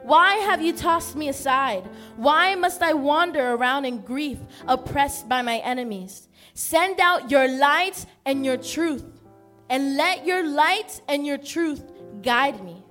Why 0.00 0.34
have 0.34 0.62
you 0.62 0.72
tossed 0.72 1.16
me 1.16 1.28
aside? 1.28 1.88
Why 2.16 2.54
must 2.54 2.82
I 2.82 2.92
wander 2.92 3.52
around 3.54 3.84
in 3.84 4.00
grief, 4.00 4.38
oppressed 4.66 5.28
by 5.28 5.42
my 5.42 5.58
enemies? 5.58 6.28
Send 6.54 7.00
out 7.00 7.30
your 7.30 7.48
light 7.48 8.04
and 8.26 8.44
your 8.44 8.56
truth, 8.56 9.04
and 9.68 9.96
let 9.96 10.26
your 10.26 10.46
light 10.46 11.00
and 11.08 11.26
your 11.26 11.38
truth 11.38 11.82
guide 12.22 12.64
me. 12.64 12.84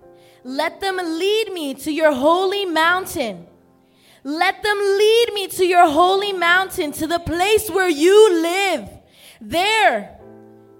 Let 0.43 0.81
them 0.81 0.97
lead 0.97 1.53
me 1.53 1.73
to 1.75 1.91
your 1.91 2.13
holy 2.13 2.65
mountain. 2.65 3.47
Let 4.23 4.61
them 4.63 4.77
lead 4.77 5.33
me 5.33 5.47
to 5.47 5.65
your 5.65 5.89
holy 5.89 6.33
mountain, 6.33 6.91
to 6.93 7.07
the 7.07 7.19
place 7.19 7.69
where 7.69 7.89
you 7.89 8.41
live. 8.41 8.89
There, 9.41 10.19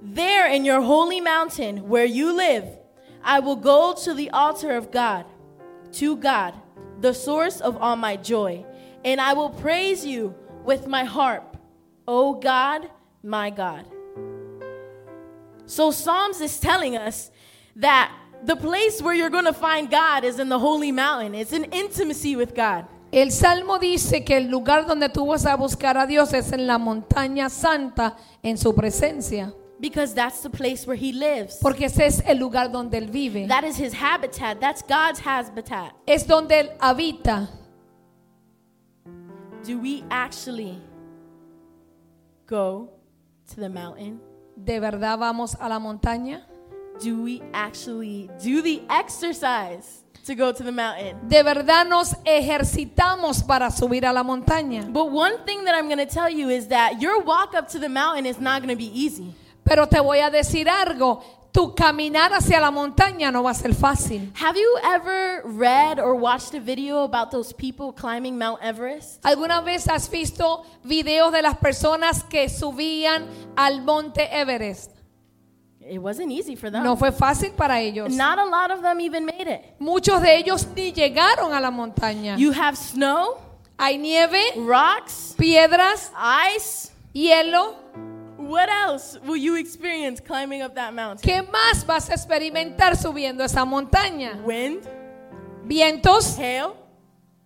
there 0.03 0.47
in 0.47 0.63
your 0.65 0.81
holy 0.81 1.19
mountain 1.19 1.89
where 1.89 2.05
you 2.05 2.31
live, 2.31 2.65
I 3.23 3.39
will 3.39 3.55
go 3.55 3.95
to 4.03 4.13
the 4.13 4.29
altar 4.29 4.75
of 4.75 4.91
God, 4.91 5.25
to 5.93 6.15
God, 6.15 6.53
the 6.99 7.13
source 7.13 7.59
of 7.59 7.77
all 7.77 7.95
my 7.95 8.15
joy, 8.17 8.63
and 9.03 9.19
I 9.19 9.33
will 9.33 9.49
praise 9.49 10.05
you 10.05 10.35
with 10.63 10.85
my 10.85 11.03
harp, 11.03 11.57
O 12.07 12.35
God, 12.35 12.87
my 13.23 13.49
God. 13.49 13.87
So, 15.65 15.89
Psalms 15.89 16.39
is 16.39 16.59
telling 16.59 16.95
us 16.95 17.31
that 17.77 18.15
the 18.43 18.55
place 18.55 19.01
where 19.01 19.15
you're 19.15 19.29
going 19.31 19.45
to 19.45 19.53
find 19.53 19.89
God 19.89 20.23
is 20.23 20.37
in 20.37 20.49
the 20.49 20.59
holy 20.59 20.91
mountain, 20.91 21.33
it's 21.33 21.53
an 21.53 21.65
intimacy 21.65 22.35
with 22.35 22.53
God. 22.53 22.85
El 23.11 23.33
Salmo 23.33 23.77
dice 23.77 24.23
que 24.23 24.37
el 24.37 24.47
lugar 24.47 24.87
donde 24.87 25.09
tú 25.09 25.27
vas 25.27 25.45
a 25.45 25.55
buscar 25.55 25.97
a 25.97 26.05
Dios 26.05 26.31
es 26.33 26.53
en 26.53 26.65
la 26.65 26.77
montaña 26.77 27.49
santa, 27.49 28.15
en 28.41 28.57
su 28.57 28.73
presencia. 28.73 29.53
Because 29.79 30.13
that's 30.13 30.41
the 30.41 30.49
place 30.49 30.87
where 30.87 30.95
he 30.95 31.11
lives. 31.11 31.57
Porque 31.61 31.85
ese 31.85 32.05
es 32.05 32.23
el 32.25 32.37
lugar 32.37 32.71
donde 32.71 32.97
Él 32.97 33.09
vive. 33.09 33.47
That 33.47 33.65
is 33.65 33.77
his 33.77 33.93
habitat. 33.93 34.59
That's 34.61 34.81
God's 34.81 35.19
habitat. 35.19 35.93
Es 36.05 36.25
donde 36.25 36.59
Él 36.59 36.69
habita. 36.79 37.49
Do 39.65 39.77
we 39.79 40.03
actually 40.09 40.79
go 42.47 42.91
to 43.53 43.55
the 43.59 43.69
mountain? 43.69 44.21
¿De 44.55 44.79
verdad 44.79 45.17
vamos 45.17 45.55
a 45.59 45.67
la 45.67 45.79
montaña? 45.79 46.47
Do 47.03 47.23
we 47.23 47.41
actually 47.51 48.29
do 48.41 48.61
the 48.61 48.83
exercise 48.89 50.00
to 50.25 50.35
go 50.35 50.51
to 50.51 50.63
the 50.63 50.71
mountain? 50.71 51.17
¿De 51.27 51.43
verdad 51.43 51.85
nos 51.85 52.15
ejercitamos 52.25 53.43
para 53.43 53.71
subir 53.71 54.05
a 54.05 54.13
la 54.13 54.23
montaña? 54.23 54.85
But 54.91 55.11
one 55.11 55.43
thing 55.45 55.63
that 55.65 55.75
I'm 55.75 55.87
going 55.87 56.05
to 56.05 56.11
tell 56.11 56.29
you 56.29 56.49
is 56.49 56.67
that 56.67 57.01
your 57.01 57.21
walk 57.21 57.53
up 57.55 57.67
to 57.69 57.79
the 57.79 57.89
mountain 57.89 58.25
is 58.25 58.39
not 58.39 58.61
going 58.61 58.75
to 58.75 58.77
be 58.77 58.91
easy. 58.93 59.33
Pero 59.63 59.85
te 59.87 59.99
voy 59.99 60.19
a 60.19 60.29
decir 60.29 60.67
algo. 60.67 61.23
Tu 61.51 61.75
caminar 61.75 62.31
hacia 62.31 62.61
la 62.61 62.71
montaña 62.71 63.29
no 63.29 63.43
va 63.43 63.51
a 63.51 63.53
ser 63.53 63.73
fácil. 63.73 64.31
Have 64.35 64.57
you 64.57 64.77
ever 64.85 65.41
read 65.43 65.99
or 65.99 66.15
watched 66.15 66.53
a 66.53 66.61
video 66.61 67.03
about 67.03 67.29
those 67.29 67.51
people 67.53 67.91
climbing 67.91 68.37
Mount 68.37 68.63
Everest? 68.63 69.21
¿Alguna 69.25 69.59
vez 69.59 69.89
has 69.89 70.09
visto 70.09 70.63
videos 70.85 71.33
de 71.33 71.41
las 71.41 71.57
personas 71.57 72.23
que 72.23 72.47
subían 72.47 73.27
al 73.57 73.81
monte 73.81 74.29
Everest? 74.31 75.00
It 75.88 76.00
wasn't 76.00 76.31
easy 76.31 76.55
for 76.55 76.69
them. 76.69 76.83
No 76.83 76.95
fue 76.95 77.11
fácil 77.11 77.51
para 77.55 77.79
ellos. 77.81 78.13
Not 78.15 78.38
a 78.39 78.45
lot 78.45 78.71
of 78.71 78.81
them 78.81 79.00
even 79.01 79.25
made 79.25 79.47
it. 79.47 79.61
Muchos 79.79 80.21
de 80.21 80.38
ellos 80.38 80.65
ni 80.75 80.91
llegaron 80.93 81.53
a 81.53 81.59
la 81.59 81.71
montaña. 81.71 82.38
You 82.38 82.51
have 82.51 82.77
snow, 82.77 83.38
Hay 83.79 83.97
nieve, 83.97 84.39
rocks, 84.57 85.33
piedras, 85.38 86.11
ice. 86.55 86.91
hielo. 87.13 87.75
What 88.38 88.69
else 88.69 89.17
will 89.25 89.38
you 89.38 89.55
experience 89.55 90.19
climbing 90.21 90.61
up 90.61 90.75
that 90.75 90.93
mountain? 90.93 91.21
¿Qué 91.27 91.41
más 91.51 91.85
vas 91.85 92.09
a 92.09 92.13
experimentar 92.13 92.95
subiendo 92.95 93.43
esa 93.43 93.65
montaña? 93.65 94.39
Wind, 94.45 94.83
Vientos, 95.65 96.38
hail. 96.38 96.73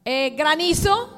eh, 0.06 0.32
granizo. 0.38 1.10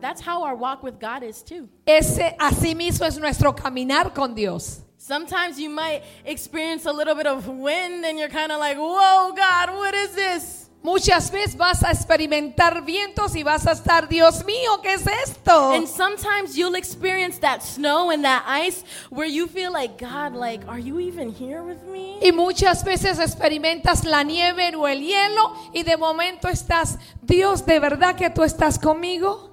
That's 0.00 0.20
how 0.20 0.42
our 0.44 0.54
walk 0.54 0.82
with 0.82 0.98
God 0.98 1.22
is 1.22 1.42
too. 1.42 1.68
Ese 1.86 2.34
asimismo 2.38 3.04
es 3.06 3.18
nuestro 3.18 3.54
caminar 3.54 4.12
con 4.14 4.34
Dios. 4.34 4.80
Sometimes 5.02 5.58
you 5.58 5.70
might 5.70 6.02
experience 6.26 6.84
a 6.84 6.92
little 6.92 7.14
bit 7.14 7.26
of 7.26 7.48
wind 7.48 8.04
and 8.04 8.18
you're 8.18 8.28
kind 8.28 8.52
of 8.52 8.58
like, 8.58 8.76
whoa, 8.76 9.32
God, 9.34 9.70
what 9.70 9.94
is 9.94 10.10
this? 10.14 10.68
Muchas 10.82 11.30
veces 11.30 11.56
vas 11.56 11.82
a 11.82 11.86
experimentar 11.86 12.84
vientos 12.84 13.34
y 13.34 13.42
vas 13.42 13.66
a 13.66 13.70
estar, 13.72 14.10
Dios 14.10 14.44
mío, 14.44 14.82
¿qué 14.82 14.92
es 14.92 15.06
esto? 15.06 15.72
And 15.72 15.88
sometimes 15.88 16.54
you'll 16.54 16.74
experience 16.74 17.38
that 17.38 17.62
snow 17.62 18.10
and 18.10 18.24
that 18.24 18.44
ice 18.46 18.84
where 19.08 19.26
you 19.26 19.46
feel 19.46 19.72
like, 19.72 19.96
God, 19.96 20.34
like, 20.34 20.68
are 20.68 20.78
you 20.78 21.00
even 21.00 21.30
here 21.30 21.62
with 21.62 21.82
me? 21.84 22.18
Y 22.20 22.32
muchas 22.32 22.84
veces 22.84 23.18
experimentas 23.18 24.04
la 24.04 24.22
nieve 24.22 24.74
o 24.76 24.86
el 24.86 25.00
hielo 25.00 25.56
y 25.72 25.82
de 25.82 25.96
momento 25.96 26.46
estás, 26.48 26.98
Dios, 27.22 27.64
¿de 27.64 27.80
verdad 27.80 28.16
que 28.16 28.28
tú 28.28 28.42
estás 28.42 28.78
conmigo? 28.78 29.48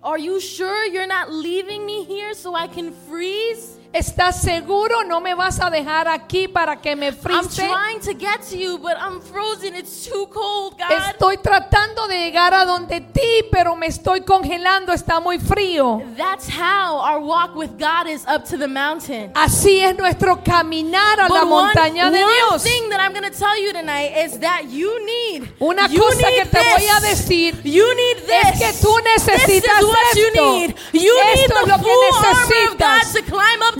Are 0.00 0.18
you 0.18 0.40
sure 0.40 0.86
you're 0.86 1.08
not 1.08 1.28
leaving 1.28 1.84
me 1.84 2.04
here 2.04 2.34
so 2.34 2.54
I 2.54 2.68
can 2.68 2.92
freeze? 3.08 3.81
¿Estás 3.92 4.40
seguro? 4.40 5.04
¿No 5.04 5.20
me 5.20 5.34
vas 5.34 5.60
a 5.60 5.68
dejar 5.68 6.08
aquí 6.08 6.48
para 6.48 6.80
que 6.80 6.96
me 6.96 7.08
I'm 7.08 7.14
frise? 7.14 7.62
trying 7.62 8.00
to 8.00 8.14
get 8.14 8.40
to 8.48 8.56
you, 8.56 8.78
but 8.78 8.96
I'm 8.98 9.20
frozen. 9.20 9.76
It's 9.76 10.06
too 10.08 10.26
cold, 10.32 10.78
God. 10.78 10.90
Estoy 11.10 11.36
tratando 11.36 12.08
de 12.08 12.16
llegar 12.16 12.54
a 12.54 12.64
donde 12.64 13.02
ti, 13.02 13.44
pero 13.50 13.76
me 13.76 13.88
estoy 13.88 14.22
congelando, 14.22 14.94
está 14.94 15.20
muy 15.20 15.38
frío. 15.38 16.00
That's 16.16 16.48
how 16.48 17.00
our 17.00 17.20
walk 17.20 17.54
with 17.54 17.76
God 17.78 18.06
is 18.08 18.24
up 18.26 18.44
to 18.48 18.56
the 18.56 18.66
mountain. 18.66 19.30
Así 19.34 19.80
es 19.80 19.94
nuestro 19.98 20.42
caminar 20.42 21.20
a 21.20 21.28
la 21.28 21.40
But 21.42 21.50
one, 21.50 21.50
montaña 21.74 22.10
de 22.10 22.24
one 22.24 22.32
Dios. 22.48 22.62
thing 22.62 22.88
that 22.88 22.98
I'm 23.00 23.12
going 23.12 23.30
to 23.30 23.38
tell 23.38 23.60
you 23.62 23.74
tonight 23.74 24.16
is 24.24 24.38
that 24.40 24.70
you 24.70 24.90
need 25.04 25.52
Una 25.60 25.86
you 25.88 26.00
cosa 26.00 26.28
need 26.30 26.44
que 26.44 26.46
te 26.46 26.58
voy 26.58 26.88
a 26.88 27.00
this. 27.02 27.28
decir 27.28 27.60
You 27.62 27.84
need 27.94 28.16
this. 28.26 28.52
es 28.54 28.58
que 28.58 28.72
tú 28.88 28.94
necesitas 29.04 29.46
this 29.46 29.64
is 29.64 29.84
what 29.84 30.16
you 30.16 30.26
esto. 30.32 30.42
need. 30.56 30.76
You 30.94 31.14
need 31.24 31.44
Esto 31.44 31.56
es 31.58 31.64
the 31.64 31.68
lo 31.68 31.76
que 31.76 31.92
necesitas. 32.10 33.12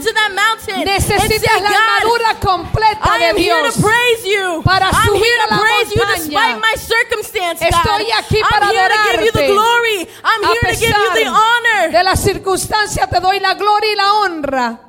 To 0.03 0.11
that 0.13 0.31
mountain. 0.35 0.75
and 0.81 0.89
Necesitas 0.89 1.39
say, 1.39 1.61
la 1.63 1.69
armadura 1.71 2.39
completa 2.39 3.09
I 3.09 3.17
de 3.19 3.25
am 3.25 3.37
here 3.37 3.61
Dios. 3.63 3.75
to 3.75 3.81
praise 3.81 4.25
you. 4.25 4.61
Para 4.63 4.87
I'm 4.91 4.93
subir 5.07 5.23
here 5.23 5.39
a 5.43 5.47
to 5.47 5.53
la 5.55 5.59
praise 5.61 5.89
you 5.95 6.01
montaña. 6.01 6.15
despite 6.17 6.59
my 6.61 6.75
circumstance, 6.75 7.59
God. 7.59 7.71
Estoy 7.71 8.11
aquí 8.11 8.39
para 8.49 8.65
I'm 8.67 8.71
here 8.75 8.89
to 8.89 8.97
give 9.11 9.21
you 9.25 9.31
the 9.31 9.47
glory. 9.47 9.99
I'm 10.23 10.43
A 10.43 10.47
here 10.47 10.61
to 10.73 10.79
give 10.79 10.97
you 10.97 11.11
the 11.23 11.27
honor. 11.27 11.91
de 11.91 12.03
la 12.03 12.15
circunstancia 12.15 13.07
te 13.07 13.19
doy 13.19 13.39
la 13.39 13.53
gloria 13.55 13.91
y 13.91 13.95
la 13.95 14.13
honra. 14.19 14.79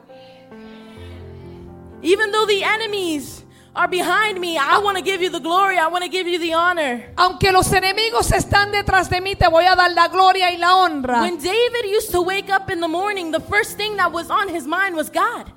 Even 2.02 2.32
though 2.32 2.46
the 2.46 2.62
enemies 2.64 3.43
are 3.76 3.88
behind 3.88 4.40
me, 4.40 4.56
I 4.56 4.78
want 4.78 4.96
to 4.96 5.02
give 5.02 5.20
you 5.20 5.30
the 5.30 5.40
glory. 5.40 5.78
I 5.78 5.88
want 5.88 6.04
to 6.04 6.10
give 6.10 6.26
you 6.28 6.38
the 6.38 6.54
honor. 6.54 7.12
Aunque 7.16 7.50
los 7.52 7.72
enemigos 7.72 8.30
están 8.32 8.70
detrás 8.72 9.08
de 9.10 9.20
mí, 9.20 9.34
te 9.36 9.48
voy 9.48 9.64
a 9.66 9.74
dar 9.74 9.90
la 9.92 10.08
gloria 10.08 10.50
y 10.52 10.56
la 10.58 10.76
honra. 10.76 11.22
When 11.22 11.38
David 11.38 11.86
used 11.90 12.10
to 12.12 12.22
wake 12.22 12.50
up 12.50 12.70
in 12.70 12.80
the 12.80 12.88
morning, 12.88 13.30
the 13.32 13.40
first 13.40 13.76
thing 13.76 13.96
that 13.96 14.12
was 14.12 14.30
on 14.30 14.48
his 14.48 14.66
mind 14.66 14.94
was 14.96 15.10
God. 15.10 15.50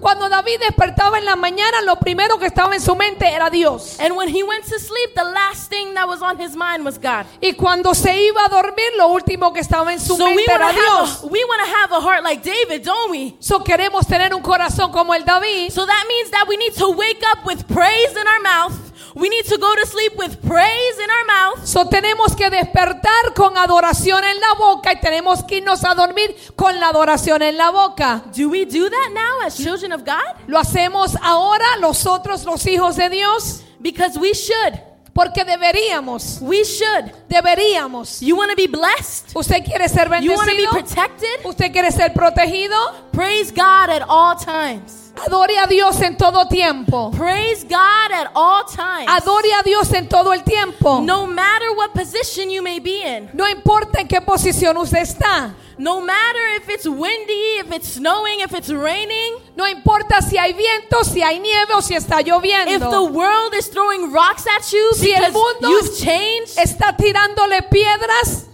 Cuando 0.00 0.28
David 0.28 0.58
despertaba 0.60 1.18
en 1.18 1.26
la 1.26 1.36
mañana, 1.36 1.82
lo 1.84 1.96
primero 1.96 2.38
que 2.38 2.46
estaba 2.46 2.74
en 2.74 2.80
su 2.80 2.94
mente 2.96 3.28
era 3.28 3.50
Dios. 3.50 3.98
And 4.00 4.16
when 4.16 4.28
he 4.28 4.42
went 4.42 4.64
to 4.64 4.78
sleep, 4.80 5.14
the 5.14 5.22
last 5.24 5.68
thing 5.70 5.92
that 5.94 6.08
was 6.08 6.22
on 6.22 6.38
his 6.38 6.56
mind 6.56 6.84
was 6.84 6.98
God. 6.98 7.26
Y 7.42 7.52
cuando 7.52 7.94
se 7.94 8.24
iba 8.26 8.44
a 8.46 8.48
dormir, 8.48 8.92
lo 8.96 9.08
último 9.08 9.52
que 9.52 9.60
estaba 9.60 9.92
en 9.92 10.00
su 10.00 10.16
So 10.16 10.24
we 10.24 10.36
mente 10.36 10.50
era 10.52 10.72
Dios. 10.72 11.20
have 11.20 11.24
a, 11.24 11.26
we 11.26 11.44
want 11.44 11.60
to 11.60 11.76
have 11.76 11.92
a 11.92 12.00
heart 12.00 12.24
like 12.24 12.42
David, 12.42 12.84
don't 12.84 13.10
we? 13.10 13.36
So 13.38 13.60
queremos 13.62 14.06
tener 14.06 14.34
un 14.34 14.42
corazón 14.42 14.90
como 14.90 15.12
el 15.14 15.24
David. 15.24 15.70
So 15.70 15.84
that 15.84 16.04
means 16.08 16.30
that 16.30 16.46
we 16.48 16.56
need 16.56 16.74
to 16.76 16.88
wake 16.90 17.22
up 17.34 17.44
with 17.46 17.64
praise 17.66 18.12
in 18.16 18.26
our 18.26 18.40
mouth. 18.40 18.92
We 19.16 19.28
need 19.28 19.44
to 19.46 19.58
go 19.58 19.72
to 19.76 19.86
sleep 19.86 20.16
with 20.16 20.40
praise 20.42 20.98
in 20.98 21.08
our 21.08 21.24
mouth. 21.26 21.64
So 21.66 21.84
tenemos 21.88 22.34
que 22.36 22.50
despertar 22.50 23.32
con 23.34 23.56
adoración 23.56 24.24
en 24.24 24.40
la 24.40 24.54
boca 24.54 24.92
y 24.92 24.96
tenemos 25.00 25.44
que 25.46 25.58
irnos 25.60 25.84
a 25.84 25.94
dormir 25.94 26.34
con 26.56 26.78
la 26.80 26.88
adoración 26.88 27.40
en 27.42 27.56
la 27.56 27.70
boca. 27.70 28.22
Do 28.34 28.48
we 28.50 28.64
do 28.64 28.90
that 28.90 29.10
now 29.12 29.46
as 29.46 29.56
children 29.56 29.92
of 29.92 30.04
God? 30.04 30.36
¿Lo 30.48 30.58
hacemos 30.58 31.16
ahora 31.22 31.64
nosotros 31.80 32.44
los 32.44 32.66
hijos 32.66 32.96
de 32.96 33.08
Dios? 33.08 33.62
Because 33.80 34.18
we 34.18 34.32
should. 34.34 34.80
Porque 35.14 35.44
deberíamos, 35.44 36.38
We 36.40 36.64
should. 36.64 37.12
deberíamos. 37.28 38.20
You 38.20 38.34
want 38.36 38.50
to 38.50 38.56
be 38.56 38.66
blessed? 38.66 39.26
¿Usted 39.36 39.64
quiere 39.64 39.88
ser 39.88 40.08
You 40.20 40.32
want 40.32 40.50
to 40.50 40.56
be 40.56 40.66
bendecido? 40.66 40.70
protected? 40.72 41.44
¿Usted 41.46 41.70
quiere 41.72 41.92
ser 41.92 42.12
protegido? 42.12 42.76
Praise 43.12 43.52
God 43.52 43.90
at 43.90 44.02
all 44.08 44.34
times. 44.34 45.03
Adore 45.16 45.58
a 45.58 45.66
Dios 45.66 46.00
en 46.00 46.16
todo 46.16 46.46
tiempo. 46.48 47.10
Praise 47.12 47.64
God 47.64 48.12
at 48.12 48.30
all 48.34 48.64
times. 48.64 49.08
Adore 49.08 49.52
a 49.58 49.62
Dios 49.62 49.92
en 49.92 50.08
todo 50.08 50.32
el 50.32 50.42
tiempo. 50.42 51.00
No 51.02 51.26
matter 51.26 51.70
what 51.76 51.92
position 51.92 52.50
you 52.50 52.62
may 52.62 52.80
be 52.80 53.02
in. 53.02 53.30
No 53.32 53.48
importa 53.48 54.00
en 54.00 54.08
qué 54.08 54.20
posición 54.20 54.76
usted 54.76 54.98
está. 55.02 55.54
No 55.78 56.00
matter 56.00 56.56
if 56.56 56.68
it's 56.68 56.86
windy, 56.86 57.58
if 57.60 57.72
it's 57.72 57.94
snowing, 57.94 58.40
if 58.40 58.52
it's 58.54 58.70
raining. 58.70 59.36
No 59.56 59.66
importa 59.68 60.20
si 60.20 60.36
hay 60.36 60.52
viento, 60.52 61.04
si 61.04 61.22
hay 61.22 61.38
nieve 61.38 61.72
o 61.74 61.80
si 61.80 61.94
está 61.94 62.20
If 62.20 62.26
the 62.26 62.30
lloviendo. 62.30 63.12
world 63.12 63.54
is 63.54 63.68
throwing 63.70 64.12
rocks 64.12 64.46
at 64.46 64.62
you 64.72 64.92
Si 64.94 65.12
el 65.12 65.32
mundo 65.32 65.68
you've 65.68 65.96
changed, 65.96 66.58
Está 66.58 66.96
tirándole 66.96 67.62
piedras 67.70 68.46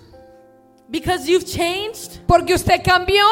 because 0.90 1.26
you've 1.28 1.46
changed, 1.46 2.20
porque 2.26 2.52
usted 2.54 2.82
cambió, 2.82 3.24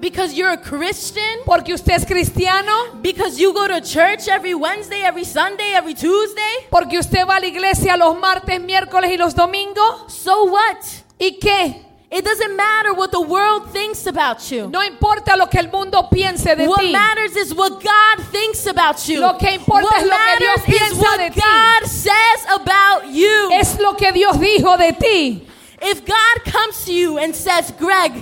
because 0.00 0.34
you're 0.34 0.52
a 0.52 0.56
Christian, 0.58 1.40
porque 1.44 1.72
usted 1.74 1.94
es 1.94 2.04
cristiano, 2.04 2.94
because 3.02 3.38
you 3.38 3.52
go 3.52 3.66
to 3.66 3.80
church 3.80 4.28
every 4.28 4.54
Wednesday, 4.54 5.02
every 5.02 5.24
Sunday, 5.24 5.72
every 5.74 5.94
Tuesday. 5.94 6.66
porque 6.70 6.98
usted 6.98 7.26
va 7.26 7.36
a 7.36 7.40
la 7.40 7.46
iglesia 7.46 7.96
los 7.96 8.16
martes, 8.18 8.60
miércoles 8.60 9.10
y 9.10 9.16
los 9.16 9.34
domingos. 9.34 10.12
So 10.12 10.44
what? 10.44 10.78
¿Y 11.18 11.38
qué? 11.40 11.82
It 12.08 12.24
doesn't 12.24 12.56
matter 12.56 12.92
what 12.94 13.10
the 13.10 13.20
world 13.20 13.72
thinks 13.72 14.06
about 14.06 14.40
you. 14.50 14.68
No 14.70 14.80
importa 14.84 15.36
lo 15.36 15.46
que 15.48 15.58
el 15.58 15.68
mundo 15.70 16.08
piense 16.08 16.54
de 16.56 16.68
What 16.68 16.78
ti. 16.80 16.92
matters 16.92 17.34
is 17.34 17.52
what 17.52 17.82
God 17.82 18.24
thinks 18.30 18.64
about 18.66 19.08
you. 19.08 19.20
Lo 19.20 19.36
que 19.36 19.50
importa 19.54 19.86
what 19.86 20.02
es 20.02 20.04
lo 20.04 20.16
que 20.16 20.38
Dios 20.38 20.56
matters 20.56 20.68
is 20.68 20.80
piensa 20.80 21.02
what 21.02 21.18
de 21.18 21.30
ti. 21.30 21.40
God 21.40 21.88
says 21.88 22.46
about 22.54 23.06
you. 23.12 23.50
Es 23.52 23.78
lo 23.80 23.94
que 23.94 24.12
Dios 24.12 24.36
dijo 24.36 24.78
de 24.78 24.92
ti. 24.92 25.48
If 25.82 26.06
God 26.06 26.44
comes 26.52 26.84
to 26.86 26.92
you 26.92 27.18
and 27.18 27.34
says, 27.34 27.72
Greg, 27.78 28.12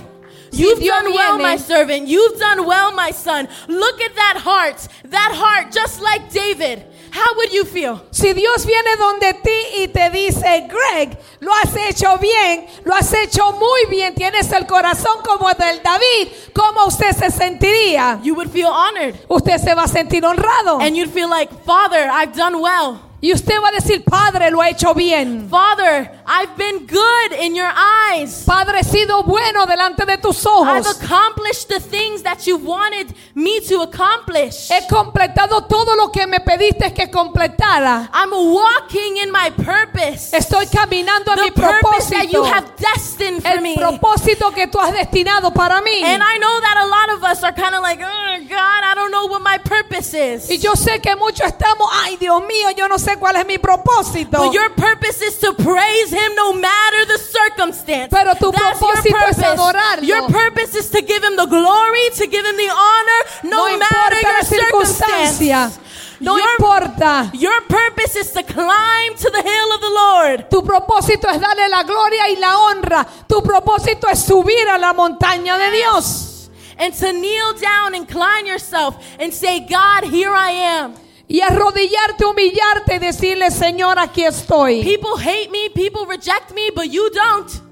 you've 0.57 0.79
done 0.79 1.13
well, 1.13 1.37
my 1.37 1.57
servant. 1.57 2.07
You've 2.07 2.39
done 2.39 2.65
well, 2.65 2.91
my 2.91 3.11
son. 3.11 3.47
Look 3.67 4.01
at 4.01 4.15
that 4.15 4.37
heart. 4.37 4.87
That 5.05 5.31
heart, 5.35 5.73
just 5.73 6.01
like 6.01 6.31
David. 6.31 6.85
How 7.15 7.33
would 7.37 7.53
you 7.53 7.63
feel? 7.63 8.01
Si 8.11 8.33
Dios 8.33 8.65
viene 8.65 8.97
donde 8.97 9.33
ti 9.41 9.83
y 9.83 9.87
te 9.87 10.09
dice, 10.09 10.67
Greg, 10.67 11.17
lo 11.39 11.53
has 11.53 11.73
hecho 11.73 12.17
bien, 12.17 12.67
lo 12.83 12.93
has 12.93 13.13
hecho 13.13 13.53
muy 13.53 13.85
bien, 13.89 14.13
tienes 14.13 14.51
el 14.51 14.65
corazón 14.67 15.21
como 15.23 15.49
el 15.49 15.55
del 15.55 15.81
David, 15.81 16.27
¿cómo 16.53 16.85
usted 16.87 17.15
se 17.15 17.31
sentiría? 17.31 18.19
You 18.21 18.35
would 18.35 18.49
feel 18.49 18.67
honored. 18.67 19.15
Usted 19.29 19.59
se 19.59 19.73
va 19.73 19.83
a 19.83 19.87
sentir 19.87 20.25
honrado. 20.25 20.81
And 20.81 20.97
you'd 20.97 21.09
feel 21.09 21.29
like, 21.29 21.49
Father, 21.63 22.09
I've 22.11 22.35
done 22.35 22.59
well. 22.59 23.04
Y 23.21 23.33
usted 23.33 23.55
va 23.59 23.69
a 23.69 23.71
decir, 23.71 24.03
Padre, 24.03 24.51
lo 24.51 24.61
he 24.61 24.69
hecho 24.69 24.93
bien. 24.93 25.47
Father, 25.49 26.11
I've 26.27 26.55
been 26.57 26.85
good 26.85 27.39
in 27.41 27.55
your 27.55 27.71
eyes. 28.11 28.43
Padre, 28.45 28.79
he 28.79 28.83
sido 28.83 29.23
bueno 29.23 29.65
delante 29.65 30.05
de 30.05 30.17
tus 30.17 30.45
I've 30.45 30.51
ojos. 30.51 31.01
accomplished 31.01 31.69
the 31.69 31.79
things 31.79 32.21
that 32.23 32.45
you 32.45 32.57
wanted 32.57 33.15
me 33.33 33.61
to 33.61 33.81
accomplish. 33.81 34.69
He 34.69 34.85
completado 34.87 35.65
todo 35.67 35.95
lo 35.95 36.09
que 36.11 36.27
me 36.27 36.39
pediste 36.39 36.93
que 36.93 37.09
completara. 37.09 38.09
I'm 38.13 38.31
walking 38.31 39.17
in 39.17 39.31
my 39.31 39.49
purpose. 39.49 40.31
Estoy 40.35 40.67
caminando 40.67 41.31
en 41.35 41.45
mi 41.45 41.51
purpose 41.51 42.09
that 42.11 42.27
you 42.29 42.43
propósito. 42.43 42.53
have 42.53 42.75
destined 42.77 43.41
for 43.41 43.49
El 43.49 43.61
me. 43.61 43.75
propósito 43.75 44.51
que 44.53 44.67
tú 44.67 44.77
has 44.79 44.93
destinado 44.93 45.51
para 45.51 45.81
mí. 45.81 46.03
And 46.03 46.21
I 46.21 46.37
know 46.37 46.59
that 46.59 46.77
a 46.77 46.85
lot 46.85 47.17
of 47.17 47.23
us 47.23 47.43
are 47.43 47.53
kind 47.53 47.73
of 47.73 47.81
like, 47.81 47.99
oh, 48.03 48.37
God, 48.47 48.83
I 48.83 48.93
don't 48.93 49.11
know 49.11 49.25
what 49.27 49.41
my 49.41 49.57
purpose 49.57 50.13
is. 50.13 50.49
Y 50.49 50.57
yo 50.57 50.73
sé 50.75 51.01
que 51.01 51.15
muchos 51.15 51.47
estamos, 51.47 51.89
ay 52.03 52.17
Dios 52.17 52.41
mío, 52.43 52.69
yo 52.75 52.87
no 52.87 52.97
sé 52.99 53.04
cuál 53.17 53.35
es 53.37 53.45
mi 53.45 53.57
propósito. 53.57 54.37
But 54.37 54.53
your 54.53 54.69
purpose 54.71 55.21
is 55.21 55.37
to 55.39 55.53
praise 55.53 56.11
Him 56.11 56.35
no 56.35 56.53
matter 56.53 57.05
the 57.07 57.19
circumstance. 57.19 58.09
Pero 58.09 58.33
tu 58.35 58.51
That's 58.51 58.81
your 58.81 58.91
propósito 58.91 59.17
es 59.29 59.37
purpose. 59.37 59.45
adorarlo. 59.45 60.07
Your 60.07 60.27
purpose 60.27 60.75
is 60.75 60.89
to 60.89 61.01
give 61.01 61.23
Him 61.23 61.35
the 61.35 61.45
glory, 61.45 62.09
to 62.15 62.27
give 62.27 62.45
Him 62.45 62.57
the 62.57 62.69
honor, 62.69 63.21
no, 63.43 63.67
no 63.69 63.77
matter 63.77 64.21
your 64.21 64.43
circumstance. 64.43 65.79
No 66.19 66.37
your, 66.37 66.47
importa. 66.57 67.29
Your 67.33 67.61
purpose 67.67 68.15
is 68.15 68.31
to 68.31 68.43
climb 68.43 69.15
to 69.15 69.29
the 69.29 69.41
hill 69.41 69.73
of 69.73 69.81
the 69.81 69.89
Lord. 69.89 70.49
Tu 70.49 70.61
propósito 70.61 71.27
es 71.29 71.41
darle 71.41 71.67
la 71.69 71.83
gloria 71.83 72.29
y 72.29 72.35
la 72.39 72.57
honra. 72.57 73.05
Tu 73.27 73.41
propósito 73.41 74.07
es 74.09 74.23
subir 74.23 74.67
a 74.69 74.77
la 74.77 74.93
montaña 74.93 75.57
de 75.57 75.71
Dios. 75.71 76.49
And 76.77 76.93
to 76.93 77.13
kneel 77.13 77.53
down, 77.53 77.95
incline 77.95 78.45
yourself, 78.45 78.97
and 79.19 79.33
say, 79.33 79.61
God, 79.61 80.05
here 80.05 80.33
I 80.33 80.51
am. 80.51 80.93
Y 81.27 81.41
arrodillarte, 81.41 82.25
humillarte 82.25 82.95
y 82.95 82.99
decirle, 82.99 83.49
Señor, 83.49 83.97
aquí 83.97 84.23
estoy. 84.23 84.83
People 84.83 85.17
hate 85.17 85.49
me, 85.49 85.69
people 85.69 86.05
reject 86.07 86.51
me, 86.53 86.69
but 86.75 86.85
you 86.85 87.09
don't. 87.09 87.65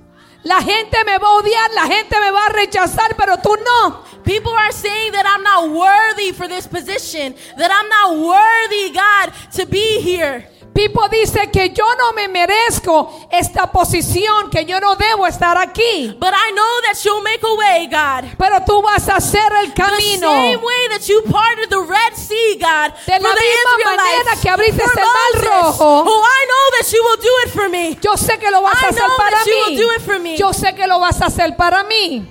La 0.43 0.61
gente 0.61 1.03
me 1.05 1.17
va 1.17 1.27
a 1.27 1.35
odiar, 1.35 1.71
la 1.73 1.87
gente 1.87 2.19
me 2.19 2.31
va 2.31 2.47
a 2.47 2.49
rechazar, 2.49 3.15
pero 3.15 3.37
tú 3.37 3.55
no. 3.55 4.03
People 4.23 4.51
are 4.51 4.73
saying 4.73 5.13
that 5.13 5.25
I'm 5.25 5.43
not 5.43 5.69
worthy 5.69 6.33
for 6.33 6.47
this 6.47 6.67
position, 6.67 7.35
that 7.57 7.71
I'm 7.71 7.87
not 7.87 8.17
worthy, 8.17 8.91
God, 8.91 9.33
to 9.53 9.65
be 9.65 10.01
here. 10.01 10.49
Pipo 10.73 11.07
dice 11.07 11.51
que 11.51 11.69
yo 11.69 11.85
no 11.97 12.13
me 12.13 12.27
merezco 12.27 13.27
esta 13.29 13.71
posición, 13.71 14.49
que 14.49 14.65
yo 14.65 14.79
no 14.79 14.95
debo 14.95 15.27
estar 15.27 15.55
aquí. 15.55 16.15
But 16.19 16.33
I 16.33 16.51
know 16.51 16.81
that 16.87 16.97
you'll 17.03 17.21
make 17.21 17.43
a 17.43 17.53
way, 17.53 17.85
God. 17.87 18.35
Pero 18.39 18.59
tú 18.65 18.81
vas 18.81 19.07
a 19.07 19.17
hacer 19.17 19.51
el 19.61 19.71
The 19.73 19.81
camino. 19.83 20.31
same 20.31 20.55
way 20.57 20.87
that 20.89 21.07
you 21.07 21.21
parted 21.29 21.69
the 21.69 21.79
Red 21.79 22.15
Sea, 22.15 22.57
God, 22.59 22.93
De 23.05 23.19
la 23.19 23.29
the 23.35 23.41
misma 23.41 23.95
manera 23.95 24.35
que 24.41 24.49
abriste 24.49 24.81
el 24.81 24.95
mar 24.95 25.61
rojo. 25.61 26.03
Oh, 26.07 26.23
I 26.25 26.45
know 26.47 26.79
that 26.79 26.91
you 26.91 27.03
will 27.03 27.17
do 27.17 27.33
it 27.45 27.49
for 27.53 27.69
me. 27.69 27.95
Yo 28.01 28.17
sé 28.17 28.39
que 28.39 28.49
lo 28.49 28.63
vas 28.63 28.81
I 28.81 28.85
a 28.85 28.89
hacer 28.89 29.09
para 29.15 30.19
mí. 30.19 30.37
Yo 30.37 30.53
sé 30.53 30.73
que 30.75 30.87
lo 30.87 30.99
vas 30.99 31.21
a 31.21 31.27
hacer 31.27 31.55
para 31.55 31.83
mí. 31.83 32.25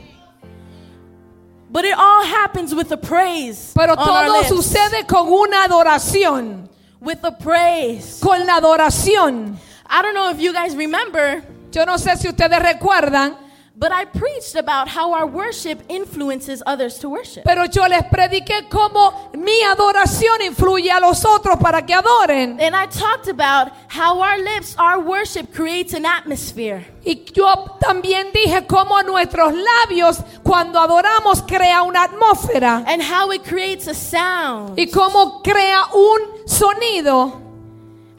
But 1.71 1.85
it 1.85 1.95
all 1.97 2.25
happens 2.25 2.75
with 2.75 2.93
a 2.93 2.99
praise 2.99 3.73
Pero 3.75 3.95
todo 3.97 4.45
sucede 4.45 5.07
con 5.07 5.29
una 5.33 5.63
adoración. 5.65 6.69
With 7.03 7.25
a 7.25 7.37
praise. 7.37 8.21
Con 8.23 8.47
la 8.47 8.57
adoración. 8.57 9.59
I 9.91 10.03
don't 10.03 10.15
know 10.15 10.31
if 10.31 10.39
you 10.39 10.53
guys 10.53 10.77
remember, 10.77 11.43
Yo 11.73 11.85
no 11.87 11.97
sé 11.97 12.17
si 12.17 12.29
ustedes 12.29 12.61
recuerdan, 12.61 13.35
but 13.75 13.91
I 13.91 14.05
preached 14.05 14.55
about 14.55 14.87
how 14.89 15.13
our 15.15 15.27
worship 15.27 15.81
influences 15.89 16.63
others 16.67 16.99
to 16.99 17.09
worship. 17.09 17.43
pero 17.45 17.65
yo 17.67 17.87
les 17.89 18.03
prediqué 18.05 18.69
cómo 18.71 19.31
mi 19.35 19.63
adoración 19.65 20.43
influye 20.43 20.91
a 20.91 21.01
los 21.01 21.25
otros 21.25 21.57
para 21.59 21.83
que 21.87 21.95
adoren. 21.95 22.61
And 22.61 22.77
I 22.77 22.87
talked 22.87 23.29
about 23.29 23.73
how 23.89 24.21
our 24.21 24.39
lips, 24.39 24.77
our 24.79 25.01
worship 25.01 25.53
creates 25.55 25.95
an 25.95 26.05
atmosphere. 26.05 26.85
Y 27.05 27.25
yo 27.35 27.79
también 27.81 28.31
dije 28.33 28.67
cómo 28.67 29.03
nuestros 29.03 29.53
labios 29.55 30.19
cuando 30.45 30.79
adoramos 30.79 31.43
crea 31.43 31.83
una 31.83 32.05
atmósfera 32.05 32.85
and 32.87 33.03
how 33.03 33.33
it 33.33 33.43
creates 33.43 33.89
a 33.89 33.95
sound. 33.95 34.79
y 34.79 34.87
cómo 34.91 35.43
crea 35.43 35.87
un 35.95 36.47
sonido, 36.47 37.41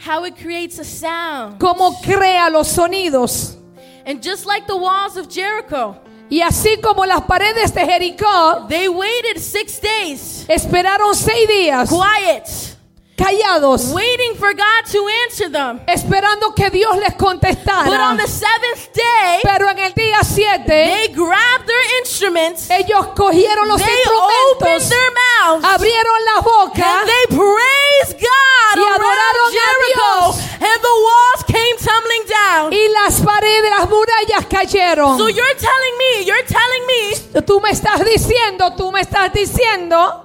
How 0.05 0.25
it 0.25 0.35
creates 0.35 0.79
a 0.79 0.83
sound. 0.83 1.59
cómo 1.59 2.01
crea 2.01 2.49
los 2.49 2.67
sonidos. 2.67 3.57
And 4.05 4.21
just 4.21 4.45
like 4.45 4.67
the 4.67 4.75
walls 4.75 5.17
of 5.17 5.29
Jericho, 5.29 5.97
Y 6.29 6.41
así 6.41 6.77
como 6.81 7.05
las 7.05 7.21
paredes 7.21 7.73
de 7.73 7.85
Jericó 7.85 8.67
they 8.67 8.87
waited 8.87 9.39
six 9.39 9.79
days, 9.79 10.45
esperaron 10.47 11.13
seis 11.13 11.47
días 11.47 11.89
quiet, 11.89 12.72
callados, 13.15 13.91
waiting 13.93 14.35
for 14.35 14.53
God 14.53 14.85
to 14.91 15.07
answer 15.25 15.49
them. 15.49 15.81
esperando 15.87 16.53
que 16.55 16.69
Dios 16.69 16.95
les 16.97 17.13
But 17.13 17.21
on 17.21 17.39
contestara. 17.39 18.17
the 18.17 18.27
seventh 18.27 18.93
day, 18.93 19.39
Pero 19.43 19.69
en 19.69 19.79
el 19.79 19.93
día 19.93 20.23
7 20.23 20.63
they 20.65 21.07
grabbed 21.13 21.65
their 21.67 21.99
instruments, 21.99 22.67
they 22.67 22.81
ellos 22.81 23.07
cogieron 23.15 23.67
los 23.67 23.81
opened 23.81 23.97
instrumentos, 23.97 24.89
their 24.89 25.11
mouths, 25.11 25.65
abrieron 25.65 26.25
la 26.35 26.41
boca 26.41 26.83
and 27.01 27.07
they 27.09 27.37
praised 27.37 28.19
God 28.19 28.75
Y 28.75 28.81
adoraron 28.81 29.47
a 29.47 29.51
Jericho, 29.51 30.33
Dios. 30.33 30.37
and 30.59 30.81
the 30.81 30.95
walls 31.05 31.43
came 31.47 31.77
tumbling 31.77 32.25
down. 32.27 32.73
y 32.73 32.87
las 32.89 33.21
paredes, 33.21 33.69
las 33.69 33.89
murallas 33.89 34.45
cayeron. 34.49 35.17
So 35.17 35.27
you're 35.27 35.55
telling 35.55 35.97
me, 35.99 36.25
you're 36.25 36.45
telling 36.47 36.85
me 36.87 37.41
Tú 37.45 37.59
me 37.61 37.69
estás 37.71 38.03
diciendo, 38.05 38.73
tú 38.75 38.91
me 38.91 39.01
estás 39.01 39.31
diciendo 39.33 40.21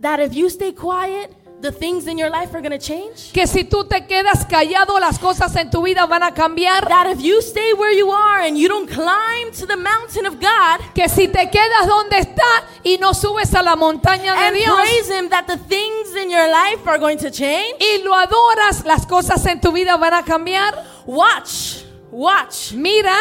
that 0.00 0.20
if 0.20 0.32
you 0.34 0.48
stay 0.48 0.72
quiet, 0.72 1.32
the 1.60 1.72
things 1.72 2.06
in 2.06 2.16
your 2.16 2.30
life 2.30 2.54
are 2.54 2.60
going 2.60 2.70
to 2.70 2.78
change? 2.78 3.32
que 3.32 3.46
si 3.46 3.64
tú 3.64 3.84
te 3.88 4.06
quedas 4.06 4.46
callado, 4.46 4.98
las 5.00 5.18
cosas 5.18 5.54
en 5.56 5.70
tu 5.70 5.82
vida 5.82 6.06
van 6.06 6.22
a 6.22 6.32
cambiar. 6.32 6.86
That 6.88 7.08
if 7.08 7.20
you 7.20 7.40
stay 7.42 7.72
where 7.72 7.92
you 7.92 8.10
are 8.10 8.40
and 8.40 8.56
you 8.56 8.68
don't 8.68 8.88
climb 8.88 9.52
to 9.58 9.66
the 9.66 9.76
mountain 9.76 10.26
of 10.26 10.40
God 10.40 10.80
Que 10.94 11.08
si 11.08 11.28
te 11.28 11.48
quedas 11.50 11.86
donde 11.86 12.18
está 12.18 12.64
y 12.84 12.98
no 13.00 13.12
subes 13.12 13.54
a 13.54 13.62
la 13.62 13.76
montaña 13.76 14.34
de 14.34 14.46
and 14.46 14.56
Dios 14.56 14.80
praise 14.80 15.10
Him, 15.10 15.28
that 15.30 15.46
the 15.46 15.56
things 15.56 16.14
in 16.14 16.30
your 16.30 16.48
life 16.50 16.86
are 16.86 16.98
going 16.98 17.18
to 17.18 17.30
change? 17.30 17.76
y 17.80 18.02
lo 18.04 18.14
adoras, 18.14 18.84
las 18.84 19.06
cosas 19.06 19.44
en 19.46 19.60
tu 19.60 19.72
vida 19.72 19.96
van 19.96 20.14
a 20.14 20.22
cambiar. 20.22 20.74
Watch, 21.06 21.84
watch 22.10 22.72
Mira 22.72 23.16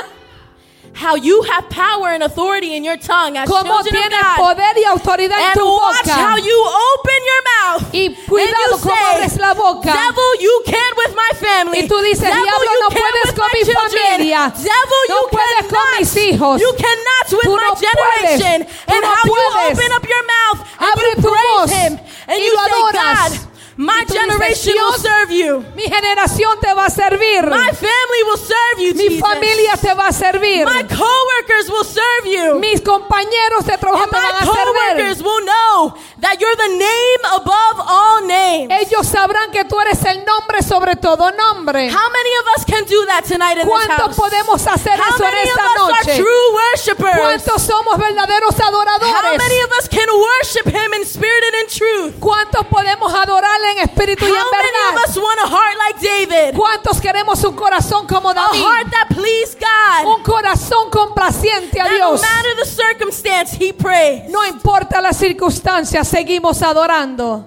how 0.98 1.16
you 1.16 1.44
have 1.44 1.70
power 1.70 2.10
and 2.10 2.24
authority 2.24 2.76
in 2.76 2.84
your 2.84 2.98
tongue 2.98 3.38
as 3.38 3.48
cómo 3.48 3.84
children 3.84 3.96
of 3.96 4.10
tienes 4.10 4.22
God. 4.24 4.38
poder 4.38 4.74
y 4.78 4.84
autoridad 4.86 5.38
en 5.40 5.46
And 5.46 5.54
tu 5.60 5.66
watch 5.66 6.10
how 6.10 6.36
you 6.38 6.58
open 6.58 7.20
your 7.32 7.42
mouth. 7.54 7.84
Y 7.94 8.10
cuidado 8.28 8.72
you 8.72 8.78
cómo 8.82 8.96
say, 8.98 9.16
abres 9.16 9.38
la 9.38 9.54
boca. 9.54 9.94
Devil, 9.94 10.32
you 10.42 10.64
can't 10.66 10.98
with 10.98 11.14
my 11.16 11.32
family. 11.38 11.80
Y 11.82 11.88
tú 11.88 12.02
dices, 12.02 12.22
Devil, 12.28 12.42
"Diablo, 12.44 12.72
you 12.74 12.80
no 12.82 12.90
can't 12.90 13.02
puedes 13.02 13.26
with 13.28 13.36
con 13.38 13.48
my 13.48 13.60
mi 13.60 13.66
children. 13.66 14.12
familia. 14.18 14.54
Devil, 14.58 15.02
No 15.10 15.16
you 15.22 15.28
puedes 15.30 15.66
con 15.70 15.70
cannot. 15.70 16.00
mis 16.00 16.16
hijos. 16.18 16.62
You 16.62 16.72
cannot 16.78 17.28
with 17.32 17.46
Tú 17.46 17.56
my 17.56 17.62
no 17.62 17.76
generation. 17.76 18.66
Tú 18.66 18.94
And 18.94 19.02
no 19.02 19.08
how 19.08 19.22
puedes. 19.24 19.78
you 19.78 19.84
open 19.86 19.92
up 19.94 20.06
your 20.10 20.24
mouth 20.26 20.60
and 20.80 20.90
Abre 20.90 21.10
you 21.16 21.22
praise 21.22 21.60
voz 21.62 21.72
him. 21.72 22.00
And 22.28 22.38
y 22.42 22.46
you 22.46 22.54
lo 22.56 22.64
say, 22.66 22.72
adoras. 22.74 23.30
God, 23.32 23.47
my 23.78 24.04
generation 24.08 24.74
will 24.74 24.92
"Dios, 24.92 25.02
serve 25.02 25.32
you. 25.32 25.66
Mi 25.76 25.84
generación 25.84 26.60
te 26.60 26.74
va 26.74 26.86
a 26.86 26.90
servir. 26.90 27.44
My 27.46 27.72
family 27.72 28.22
will 28.26 28.38
serve 28.38 28.80
you, 28.80 28.94
Mi 28.96 29.04
Jesus. 29.10 29.20
familia 29.22 29.78
te 29.78 29.94
va 29.94 30.08
a 30.08 30.12
servir. 30.14 30.66
My 30.66 30.84
coworkers 30.84 31.70
will 31.70 31.84
serve 31.86 32.26
you. 32.26 32.56
Mis 32.60 32.82
compañeros 32.82 33.66
de 33.66 33.78
trabajo 33.78 34.04
And 34.04 34.12
te 34.12 34.18
van 34.18 34.34
my 34.34 34.40
a 34.40 34.46
servir. 34.46 34.74
coworkers 34.74 35.22
will 35.24 35.46
know 35.46 35.94
that 36.22 36.40
you're 36.40 36.56
the 36.56 36.74
name 36.78 37.22
above 37.36 37.80
all 37.88 38.22
names. 38.26 38.72
Ellos 38.82 39.06
sabrán 39.08 39.52
que 39.52 39.64
tú 39.66 39.80
eres 39.80 40.04
el 40.06 40.26
nombre 40.26 40.62
sobre 40.64 40.96
todo 40.96 41.32
nombre. 41.32 41.88
How 41.90 42.10
many 42.10 42.32
of 42.42 42.46
us 42.58 42.66
can 42.66 42.84
do 42.86 43.06
that 43.06 43.26
tonight 43.26 43.58
in 43.58 43.68
this 43.68 43.70
¿Cuántos 43.70 44.16
podemos 44.16 44.66
hacer 44.66 44.98
How 45.00 45.14
eso 45.16 45.24
en 45.24 45.32
many 45.32 45.50
of 45.50 45.58
esta 45.58 45.66
us 45.66 45.78
are 45.78 46.06
noche? 46.06 46.18
true 46.18 46.54
worshipers? 46.54 47.18
¿Cuántos 47.20 47.62
somos 47.62 47.98
verdaderos 47.98 48.56
How 48.60 48.68
adoradores? 48.70 49.38
many 49.38 49.60
of 49.62 49.72
us 49.80 49.88
can 49.88 50.08
worship 50.10 50.66
Him 50.68 50.94
in 50.96 51.04
spirit 51.06 51.44
and 51.54 51.56
in 51.62 51.68
truth? 51.70 52.20
¿Cuántos 52.20 52.66
podemos 52.68 53.14
adorarle 53.14 53.67
en 53.68 53.80
espíritu 53.80 54.26
y 54.26 54.28
en 54.30 54.34
How 54.34 54.52
many 54.52 54.68
of 54.68 54.96
verdad? 54.96 55.10
us 55.10 55.18
want 55.18 55.40
a 55.44 55.48
heart 55.48 55.78
like 55.78 56.00
David? 56.02 56.56
¿Cuántos 56.58 57.00
queremos 57.02 57.44
un 57.44 57.56
corazón 57.56 58.08
como 58.08 58.30
A 58.30 58.34
David? 58.34 58.60
heart 58.62 58.88
that 58.92 59.08
pleased 59.16 59.60
God. 59.60 60.06
Un 60.18 60.24
corazón 60.24 60.90
complaciente 60.92 61.80
a 61.80 61.86
no 61.86 61.96
Dios. 61.96 62.22
matter 62.22 62.56
the 62.58 62.66
circumstance, 62.66 63.54
He 63.60 63.72
prays. 63.74 64.30
No 64.30 64.46
importa 64.46 65.02
las 65.02 65.18
circunstancias, 65.18 66.08
seguimos 66.08 66.62
adorando. 66.62 67.46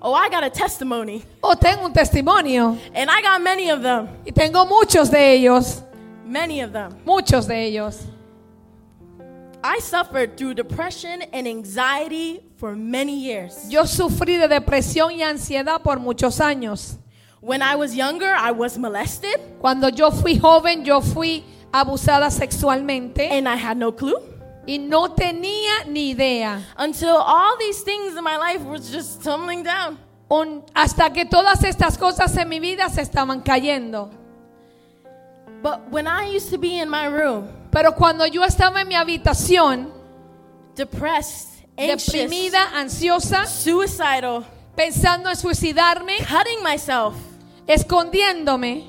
Oh, 0.00 0.14
I 0.14 0.28
got 0.28 0.44
a 0.44 0.50
testimony, 0.50 1.24
Oh, 1.40 1.56
tengo 1.56 1.84
un 1.86 1.92
testimonio 1.92 2.76
and 2.94 3.10
I 3.10 3.22
got 3.22 3.40
many 3.40 3.70
of 3.70 3.82
them. 3.82 4.08
y 4.24 4.30
tengo 4.32 4.64
muchos 4.66 5.10
de 5.10 5.32
ellos, 5.32 5.82
Many 6.24 6.60
of 6.62 6.72
them. 6.72 6.90
muchos 7.04 7.46
de 7.46 7.64
ellos. 7.66 7.96
I 9.64 9.78
suffered 9.80 10.36
through 10.36 10.54
depression 10.54 11.22
and 11.32 11.46
anxiety 11.48 12.40
for 12.56 12.76
many 12.76 13.16
years. 13.18 13.68
Yo 13.70 13.82
sufrí 13.84 14.38
de 14.38 14.48
depresión 14.48 15.12
y 15.12 15.22
ansiedad 15.22 15.82
por 15.82 15.98
muchos 15.98 16.38
años. 16.40 16.96
When 17.40 17.62
I 17.62 17.74
was 17.76 17.94
younger, 17.94 18.32
I 18.34 18.50
was 18.52 18.76
molested, 18.78 19.38
Cuando 19.60 19.88
yo 19.88 20.10
fui 20.10 20.36
joven, 20.38 20.84
yo 20.84 21.00
fui 21.00 21.44
abusada 21.72 22.30
sexualmente 22.30 23.28
and 23.30 23.48
I 23.48 23.56
had 23.56 23.76
no 23.76 23.92
clue. 23.92 24.16
y 24.68 24.78
no 24.78 25.08
tenía 25.14 25.86
ni 25.86 26.10
idea. 26.10 26.60
Until 26.76 27.16
all 27.16 27.56
these 27.58 27.82
things 27.82 28.16
in 28.16 28.24
my 28.24 28.36
life 28.36 28.64
was 28.64 28.90
just 28.90 29.22
tumbling 29.22 29.62
down. 29.62 29.96
Un- 30.28 30.62
hasta 30.74 31.10
que 31.10 31.24
todas 31.24 31.62
estas 31.62 31.96
cosas 31.96 32.36
en 32.36 32.48
mi 32.48 32.58
vida 32.58 32.88
se 32.88 33.00
estaban 33.02 33.42
cayendo. 33.42 34.10
But 35.62 35.90
when 35.90 36.06
I 36.08 36.28
used 36.34 36.50
to 36.50 36.58
be 36.58 36.78
in 36.80 36.88
my 36.88 37.06
room, 37.06 37.48
Pero 37.76 37.94
cuando 37.94 38.24
yo 38.26 38.42
estaba 38.42 38.80
en 38.80 38.88
mi 38.88 38.94
habitación, 38.94 39.92
depressed, 40.74 41.62
anxious, 41.76 42.06
deprimida, 42.06 42.70
ansiosa, 42.74 43.44
suicidal, 43.44 44.46
pensando 44.74 45.28
en 45.28 45.36
suicidarme, 45.36 46.16
cutting 46.20 46.62
myself, 46.62 47.14
escondiéndome, 47.66 48.86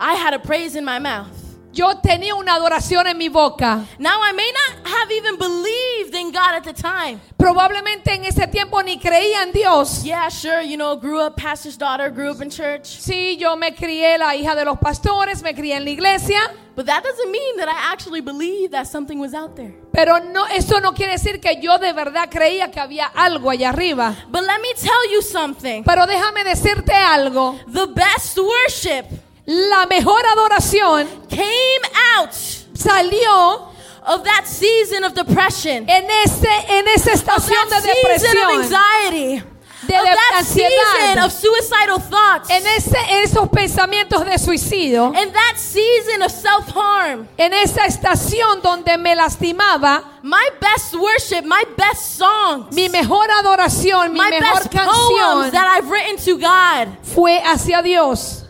I 0.00 0.14
had 0.14 0.34
a 0.34 0.40
praise 0.40 0.74
in 0.74 0.84
my 0.84 0.98
mouth. 0.98 1.41
Yo 1.72 1.96
tenía 1.98 2.34
una 2.34 2.54
adoración 2.54 3.06
en 3.06 3.16
mi 3.18 3.28
boca. 3.28 3.84
Now, 3.98 4.20
I 4.22 4.32
may 4.32 4.52
not 4.52 4.86
have 4.86 5.10
even 5.10 5.36
believed 5.38 6.14
in 6.14 6.30
God 6.30 6.54
at 6.54 6.64
the 6.64 6.72
time. 6.72 7.20
Probablemente 7.36 8.14
en 8.14 8.24
ese 8.24 8.46
tiempo 8.46 8.82
ni 8.82 8.98
creía 8.98 9.42
en 9.42 9.52
Dios. 9.52 10.02
Yeah, 10.04 10.28
sure, 10.28 10.62
you 10.62 10.76
know, 10.76 10.96
grew 10.96 11.20
up 11.20 11.36
pastor's 11.36 11.76
daughter, 11.76 12.10
grew 12.10 12.30
up 12.30 12.40
in 12.40 12.50
church. 12.50 12.84
Sí, 13.00 13.36
yo 13.38 13.56
me 13.56 13.74
crié 13.74 14.18
la 14.18 14.34
hija 14.36 14.54
de 14.54 14.64
los 14.64 14.78
pastores, 14.78 15.42
me 15.42 15.54
crié 15.54 15.76
en 15.76 15.84
la 15.84 15.90
iglesia, 15.90 16.40
But 16.74 16.86
that 16.86 17.02
doesn't 17.04 17.30
mean 17.30 17.58
that 17.58 17.68
I 17.68 17.92
actually 17.92 18.22
believed 18.22 18.72
that 18.72 18.86
something 18.86 19.18
was 19.18 19.34
out 19.34 19.56
there. 19.56 19.74
pero 19.92 20.18
no, 20.20 20.46
eso 20.46 20.80
no 20.80 20.92
quiere 20.92 21.12
decir 21.12 21.38
que 21.38 21.60
yo 21.60 21.76
de 21.78 21.92
verdad 21.92 22.30
creía 22.30 22.70
que 22.70 22.80
había 22.80 23.06
algo 23.14 23.50
allá 23.50 23.68
arriba. 23.70 24.14
But 24.30 24.42
let 24.44 24.58
me 24.62 24.72
tell 24.74 25.12
you 25.12 25.20
something 25.20 25.84
Pero 25.84 26.06
déjame 26.06 26.44
decirte 26.44 26.94
algo, 26.94 27.58
the 27.66 27.86
best 27.92 28.38
worship 28.38 29.04
la 29.46 29.86
mejor 29.86 30.22
adoración 30.26 31.08
came 31.28 31.82
out 32.18 32.32
salió 32.74 33.72
of 34.04 34.24
that 34.24 34.46
season 34.46 35.04
of 35.04 35.14
depression, 35.14 35.88
en 35.88 36.10
ese 36.24 36.48
en 36.68 36.88
esa 36.88 37.12
of 37.12 37.20
estación 37.20 37.68
that 37.70 37.82
de 37.82 37.92
season 37.92 38.36
of 38.36 38.48
depresión, 38.48 38.62
anxiety, 38.62 39.42
de, 39.86 39.96
of 39.96 40.04
that 40.04 40.34
ansiedad, 40.38 40.70
season 40.98 41.18
of 41.18 41.32
suicidal 41.32 42.00
thoughts, 42.00 42.50
en 42.50 42.66
ese 42.66 42.98
esos 43.22 43.48
pensamientos 43.48 44.24
de 44.24 44.38
suicidio, 44.38 45.12
and 45.14 45.32
that 45.32 45.54
season 45.56 46.22
of 46.22 46.32
self 46.32 46.68
harm. 46.74 47.28
en 47.38 47.52
esa 47.52 47.86
estación 47.86 48.60
donde 48.60 48.98
me 48.98 49.14
lastimaba, 49.14 50.02
My 50.22 50.48
best 50.60 50.94
worship, 50.94 51.44
my 51.44 51.64
best 51.76 52.16
songs, 52.16 52.72
mi 52.72 52.88
mejor 52.88 53.28
adoración, 53.30 54.12
mi 54.12 54.18
my 54.18 54.30
mejor 54.30 54.64
best 54.64 54.72
poems 54.72 54.90
canción 54.90 55.50
that 55.52 55.78
I've 55.78 55.88
written 55.88 56.16
to 56.24 56.38
God, 56.38 56.88
fue 57.02 57.40
hacia 57.40 57.82
Dios. 57.82 58.41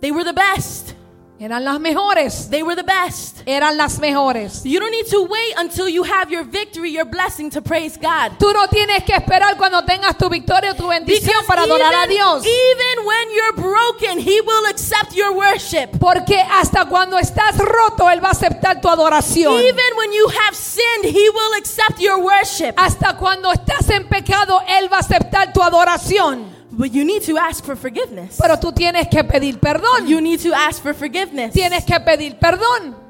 They 0.00 0.10
were 0.12 0.24
the 0.24 0.32
best. 0.32 0.96
Eran 1.38 1.64
las 1.66 1.78
mejores. 1.78 2.48
They 2.48 2.62
were 2.62 2.74
the 2.74 2.82
best. 2.82 3.42
Eran 3.44 3.76
las 3.76 3.98
mejores. 3.98 4.64
You 4.64 4.80
don't 4.80 4.90
need 4.90 5.06
to 5.10 5.22
wait 5.24 5.52
until 5.58 5.86
you 5.86 6.02
have 6.02 6.30
your 6.30 6.44
victory, 6.44 6.90
your 6.90 7.04
blessing 7.04 7.50
to 7.50 7.60
praise 7.60 7.98
God. 7.98 8.38
Tú 8.38 8.50
no 8.54 8.66
tienes 8.68 9.04
que 9.04 9.14
esperar 9.14 9.58
cuando 9.58 9.84
tengas 9.84 10.16
tu 10.16 10.30
victoria 10.30 10.72
o 10.72 10.74
tu 10.74 10.88
bendición 10.88 11.44
para 11.46 11.64
adorar 11.64 11.94
a 11.94 12.06
Dios. 12.06 12.42
even 12.42 13.04
when 13.04 13.30
you're 13.34 13.52
broken, 13.52 14.18
He 14.18 14.40
will 14.40 14.66
accept 14.70 15.14
your 15.14 15.34
worship. 15.34 15.98
Porque 16.00 16.40
hasta 16.40 16.86
cuando 16.86 17.18
estás 17.18 17.58
roto, 17.58 18.08
Él 18.08 18.24
va 18.24 18.28
a 18.28 18.32
aceptar 18.32 18.80
tu 18.80 18.88
adoración. 18.88 19.60
Even 19.60 19.96
when 19.98 20.12
you 20.14 20.28
have 20.28 20.56
sinned, 20.56 21.04
He 21.04 21.28
will 21.28 21.54
accept 21.58 22.00
your 22.00 22.18
worship. 22.18 22.72
Hasta 22.78 23.18
cuando 23.18 23.52
estás 23.52 23.90
en 23.90 24.08
pecado, 24.08 24.62
Él 24.66 24.90
va 24.90 24.96
a 24.96 25.00
aceptar 25.00 25.52
tu 25.52 25.62
adoración. 25.62 26.55
But 26.76 26.92
you 26.92 27.04
need 27.04 27.22
to 27.22 27.38
ask 27.38 27.64
for 27.64 27.74
forgiveness. 27.74 28.36
Pero 28.38 28.58
tú 28.58 28.72
tienes 28.72 29.08
que 29.08 29.24
pedir 29.24 29.58
perdón. 29.58 30.06
You 30.06 30.20
need 30.20 30.40
to 30.42 30.52
ask 30.54 30.82
for 30.82 30.94
forgiveness. 30.94 31.54
Tienes 31.54 31.84
que 31.84 31.98
pedir 32.00 32.38
perdón. 32.38 33.05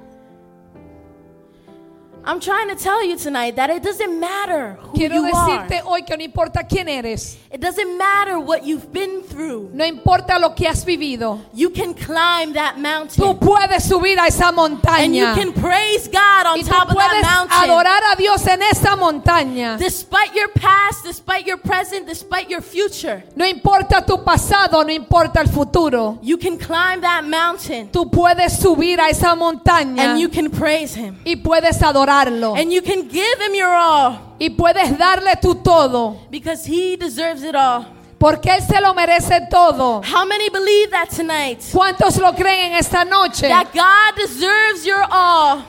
I'm 2.29 2.41
trying 2.41 2.69
to 2.69 2.75
tell 2.75 3.05
you 3.07 3.17
tonight 3.17 3.55
that 3.55 3.71
it 3.71 3.85
doesn't 3.85 4.19
matter 4.19 4.77
who 4.81 4.99
Quiero 4.99 5.15
you 5.15 5.27
are. 5.33 5.63
decirte 5.69 5.81
hoy 5.85 6.03
que 6.03 6.17
no 6.17 6.25
importa 6.25 6.65
quién 6.69 6.89
eres, 6.89 7.39
It 7.53 7.61
doesn't 7.61 7.97
matter 7.97 8.39
what 8.41 8.65
you've 8.65 8.93
been 8.93 9.23
through. 9.23 9.71
no 9.73 9.85
importa 9.85 10.37
lo 10.41 10.51
que 10.55 10.67
has 10.67 10.85
vivido, 10.85 11.39
You 11.55 11.71
can 11.71 11.95
climb 11.95 12.55
that 12.55 12.79
mountain. 12.79 13.23
tú 13.25 13.39
puedes 13.39 13.85
subir 13.85 14.19
a 14.19 14.27
esa 14.27 14.51
montaña. 14.51 15.05
and 15.05 15.15
you 15.15 15.25
can 15.35 15.53
praise 15.53 16.09
God 16.09 16.47
on 16.47 16.59
y 16.59 16.63
tú 16.65 16.69
top 16.69 16.89
of 16.91 16.97
that 16.97 17.23
mountain. 17.23 17.71
adorar 17.71 18.03
a 18.13 18.17
Dios 18.17 18.45
en 18.49 18.61
esa 18.63 18.97
montaña. 18.97 19.79
Despite 19.79 20.35
your 20.35 20.49
past, 20.49 21.05
despite 21.05 21.47
your 21.47 21.59
present, 21.59 22.07
despite 22.09 22.51
your 22.51 22.61
future, 22.61 23.23
No 23.37 23.47
importa 23.47 24.05
tu 24.05 24.19
pasado, 24.25 24.83
no 24.85 24.91
importa 24.93 25.41
el 25.43 25.49
futuro. 25.49 26.19
you 26.23 26.37
can 26.37 26.59
climb 26.59 27.01
that 27.03 27.23
mountain 27.25 27.89
Tú 27.93 28.11
puedes 28.11 28.59
subir 28.59 28.99
a 29.01 29.11
esa 29.11 29.37
montaña 29.37 30.11
and 30.11 30.19
you 30.19 30.29
can 30.29 30.51
praise 30.51 30.93
Him. 30.97 31.19
y 31.25 31.37
puedes 31.37 31.77
adorarlo 32.17 32.55
And 32.57 32.73
you 32.73 32.83
can 32.83 33.09
give 33.09 33.41
Him 33.41 33.55
your 33.55 33.75
all 33.75 34.37
y 34.39 34.51
puedes 34.51 34.97
darle 34.99 35.37
tu 35.41 35.55
todo 35.57 36.19
because 36.31 36.65
He 36.67 36.97
deserves 36.97 37.43
it 37.43 37.55
all. 37.55 37.87
porque 38.19 38.47
Él 38.51 38.63
se 38.63 38.81
lo 38.81 38.95
merece 38.95 39.49
todo. 39.51 40.01
How 40.03 40.25
many 40.25 40.49
believe 40.51 40.91
that 40.91 41.11
tonight? 41.11 41.61
¿Cuántos 41.73 42.17
lo 42.19 42.33
creen 42.33 42.73
en 42.73 42.79
esta 42.79 43.05
noche? 43.05 43.49
That 43.49 43.73
God 43.73 44.17
deserves 44.17 44.85
your 44.87 45.05
all. 45.11 45.63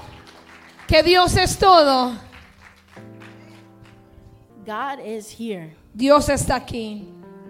Que 0.87 1.03
Dios 1.03 1.35
es 1.35 1.57
todo. 1.57 2.13
God 4.65 4.99
is 5.05 5.29
here. 5.29 5.75
Dios 5.93 6.29
está 6.29 6.55
aquí. 6.55 7.05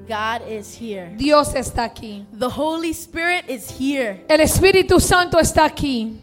God 0.08 0.48
is 0.50 0.74
here. 0.80 1.14
Dios 1.18 1.54
está 1.54 1.84
aquí. 1.84 2.26
The 2.32 2.50
Holy 2.50 2.92
Spirit 2.94 3.50
is 3.50 3.70
here. 3.70 4.24
El 4.30 4.40
Espíritu 4.42 5.00
Santo 5.00 5.38
está 5.40 5.66
aquí. 5.66 6.22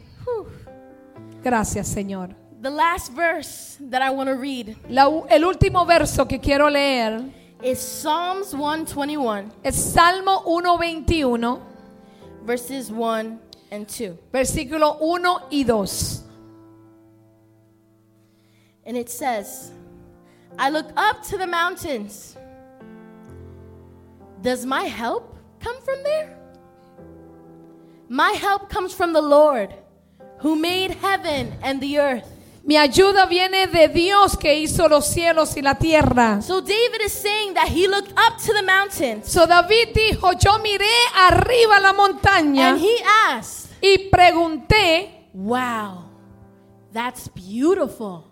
Gracias, 1.42 1.88
Señor. 1.88 2.34
The 2.64 2.70
last 2.70 3.12
verse 3.12 3.77
that 3.79 4.00
I 4.00 4.09
want 4.09 4.31
to 4.31 4.37
read 4.37 4.74
La 4.88 5.05
el 5.29 5.42
último 5.42 5.87
verso 5.87 6.24
que 6.24 6.38
quiero 6.38 6.70
leer 6.70 7.31
is 7.62 7.79
Psalms 7.79 8.55
121, 8.55 9.53
es 9.62 9.74
Salmo 9.77 10.40
121, 10.46 11.61
verses 12.42 12.90
1 12.90 13.38
and 13.70 13.87
2. 13.87 14.18
versículo 14.33 14.98
1 14.98 15.42
y 15.50 15.62
2. 15.62 16.22
And 18.87 18.96
it 18.96 19.11
says, 19.11 19.70
I 20.59 20.70
look 20.70 20.90
up 20.96 21.22
to 21.24 21.37
the 21.37 21.46
mountains. 21.46 22.35
Does 24.40 24.64
my 24.64 24.85
help 24.85 25.37
come 25.61 25.79
from 25.83 26.03
there? 26.03 26.35
My 28.09 28.31
help 28.31 28.70
comes 28.70 28.94
from 28.94 29.12
the 29.12 29.20
Lord 29.20 29.74
who 30.38 30.57
made 30.57 30.92
heaven 30.92 31.53
and 31.62 31.79
the 31.83 31.98
earth. 31.98 32.34
Mi 32.66 32.79
ayuda 32.79 33.27
viene 33.27 33.66
de 33.66 33.88
Dios 33.88 34.38
que 34.38 34.59
hizo 34.59 34.88
los 34.88 35.07
cielos 35.07 35.55
y 35.57 35.61
la 35.62 35.74
tierra. 35.74 36.40
So 36.40 36.62
David 36.62 37.03
is 37.05 37.12
saying 37.12 37.53
that 37.55 37.68
he 37.68 37.87
looked 37.87 38.12
up 38.12 38.38
to 38.46 38.55
the 38.55 38.62
mountains 38.62 39.31
So 39.31 39.46
David 39.46 39.92
dijo, 39.94 40.33
yo 40.38 40.59
miré 40.61 40.88
arriba 41.14 41.79
la 41.79 41.92
montaña 41.92 42.70
and 42.70 42.81
he 42.81 42.96
asked, 43.31 43.70
y 43.83 44.09
pregunté, 44.11 45.11
Wow, 45.35 46.07
that's 46.92 47.29
beautiful. 47.29 48.24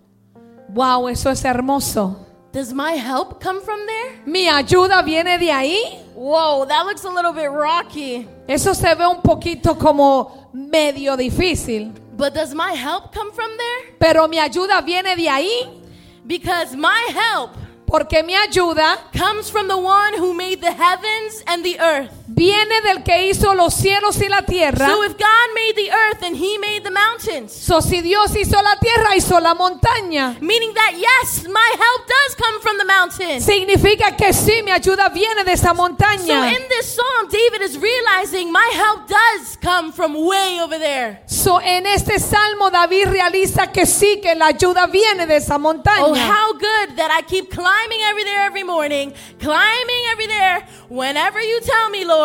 wow, 0.70 1.08
eso 1.08 1.28
es 1.28 1.44
hermoso. 1.44 2.16
Does 2.52 2.72
my 2.72 2.92
help 2.92 3.42
come 3.42 3.60
from 3.60 3.80
there? 3.86 4.22
Mi 4.24 4.48
ayuda 4.48 5.02
viene 5.02 5.38
de 5.38 5.50
ahí. 5.50 5.78
Whoa, 6.14 6.64
that 6.66 6.84
looks 6.86 7.04
a 7.04 7.10
little 7.10 7.32
bit 7.32 7.50
rocky. 7.50 8.26
Eso 8.46 8.72
se 8.74 8.94
ve 8.94 9.06
un 9.06 9.20
poquito 9.22 9.76
como 9.78 10.50
medio 10.52 11.16
difícil. 11.16 11.92
But 12.12 12.34
does 12.34 12.54
my 12.54 12.72
help 12.72 13.12
come 13.12 13.32
from 13.32 13.50
there? 13.56 13.94
Pero 13.98 14.28
mi 14.28 14.38
ayuda 14.38 14.84
viene 14.84 15.16
de 15.16 15.28
ahí 15.28 15.82
Because 16.26 16.76
my 16.76 17.08
help 17.12 17.50
porque 17.92 18.22
mi 18.24 18.34
ayuda 18.34 18.96
comes 19.12 19.50
from 19.50 19.68
the 19.68 19.76
one 19.76 20.16
who 20.16 20.32
made 20.32 20.62
the 20.62 20.72
heavens 20.72 21.44
and 21.46 21.62
the 21.62 21.78
earth. 21.78 22.21
Viene 22.34 22.80
del 22.82 23.02
que 23.02 23.28
hizo 23.28 23.54
los 23.54 23.74
cielos 23.74 24.20
y 24.20 24.28
la 24.28 24.42
tierra. 24.42 24.86
So 24.86 25.04
if 25.04 25.12
God 25.18 25.48
made 25.54 25.74
the 25.76 25.90
earth 25.90 26.22
and 26.22 26.36
he 26.36 26.58
made 26.58 26.82
the 26.82 26.90
mountains, 26.90 27.52
So, 27.52 27.80
si 27.80 28.00
Dios 28.00 28.34
hizo 28.34 28.60
la 28.62 28.76
tierra, 28.76 29.14
hizo 29.16 29.38
la 29.40 29.54
montaña. 29.54 30.36
meaning 30.40 30.72
that 30.74 30.94
yes, 30.96 31.44
my 31.46 31.70
help 31.78 32.06
does 32.06 32.34
come 32.36 32.60
from 32.60 32.78
the 32.78 32.84
mountain. 32.84 33.40
Significa 33.40 34.16
que 34.16 34.32
sí, 34.32 34.62
mi 34.62 34.70
ayuda 34.70 35.08
viene 35.10 35.44
de 35.44 35.52
esa 35.52 35.74
montaña. 35.74 36.26
So 36.26 36.42
in 36.44 36.68
this 36.68 36.94
psalm, 36.94 37.28
David 37.28 37.62
is 37.62 37.78
realizing 37.78 38.50
my 38.50 38.70
help 38.74 39.06
does 39.08 39.56
come 39.60 39.92
from 39.92 40.14
way 40.14 40.60
over 40.60 40.78
there. 40.78 41.20
So, 41.26 41.60
en 41.60 41.86
este 41.86 42.18
salmo 42.18 42.70
David 42.70 43.08
realiza 43.08 43.70
que 43.72 43.84
sí, 43.86 44.20
que 44.22 44.34
la 44.34 44.46
ayuda 44.46 44.86
viene 44.86 45.26
de 45.26 45.36
esa 45.36 45.58
montaña. 45.58 46.04
Oh, 46.04 46.14
how 46.14 46.52
good 46.54 46.96
that 46.96 47.10
I 47.10 47.22
keep 47.22 47.50
climbing 47.50 48.00
every 48.08 48.24
there 48.24 48.46
every 48.46 48.64
morning, 48.64 49.12
climbing 49.38 50.04
every 50.10 50.26
there 50.26 50.64
whenever 50.88 51.40
you 51.40 51.60
tell 51.60 51.90
me, 51.90 52.04
Lord. 52.04 52.21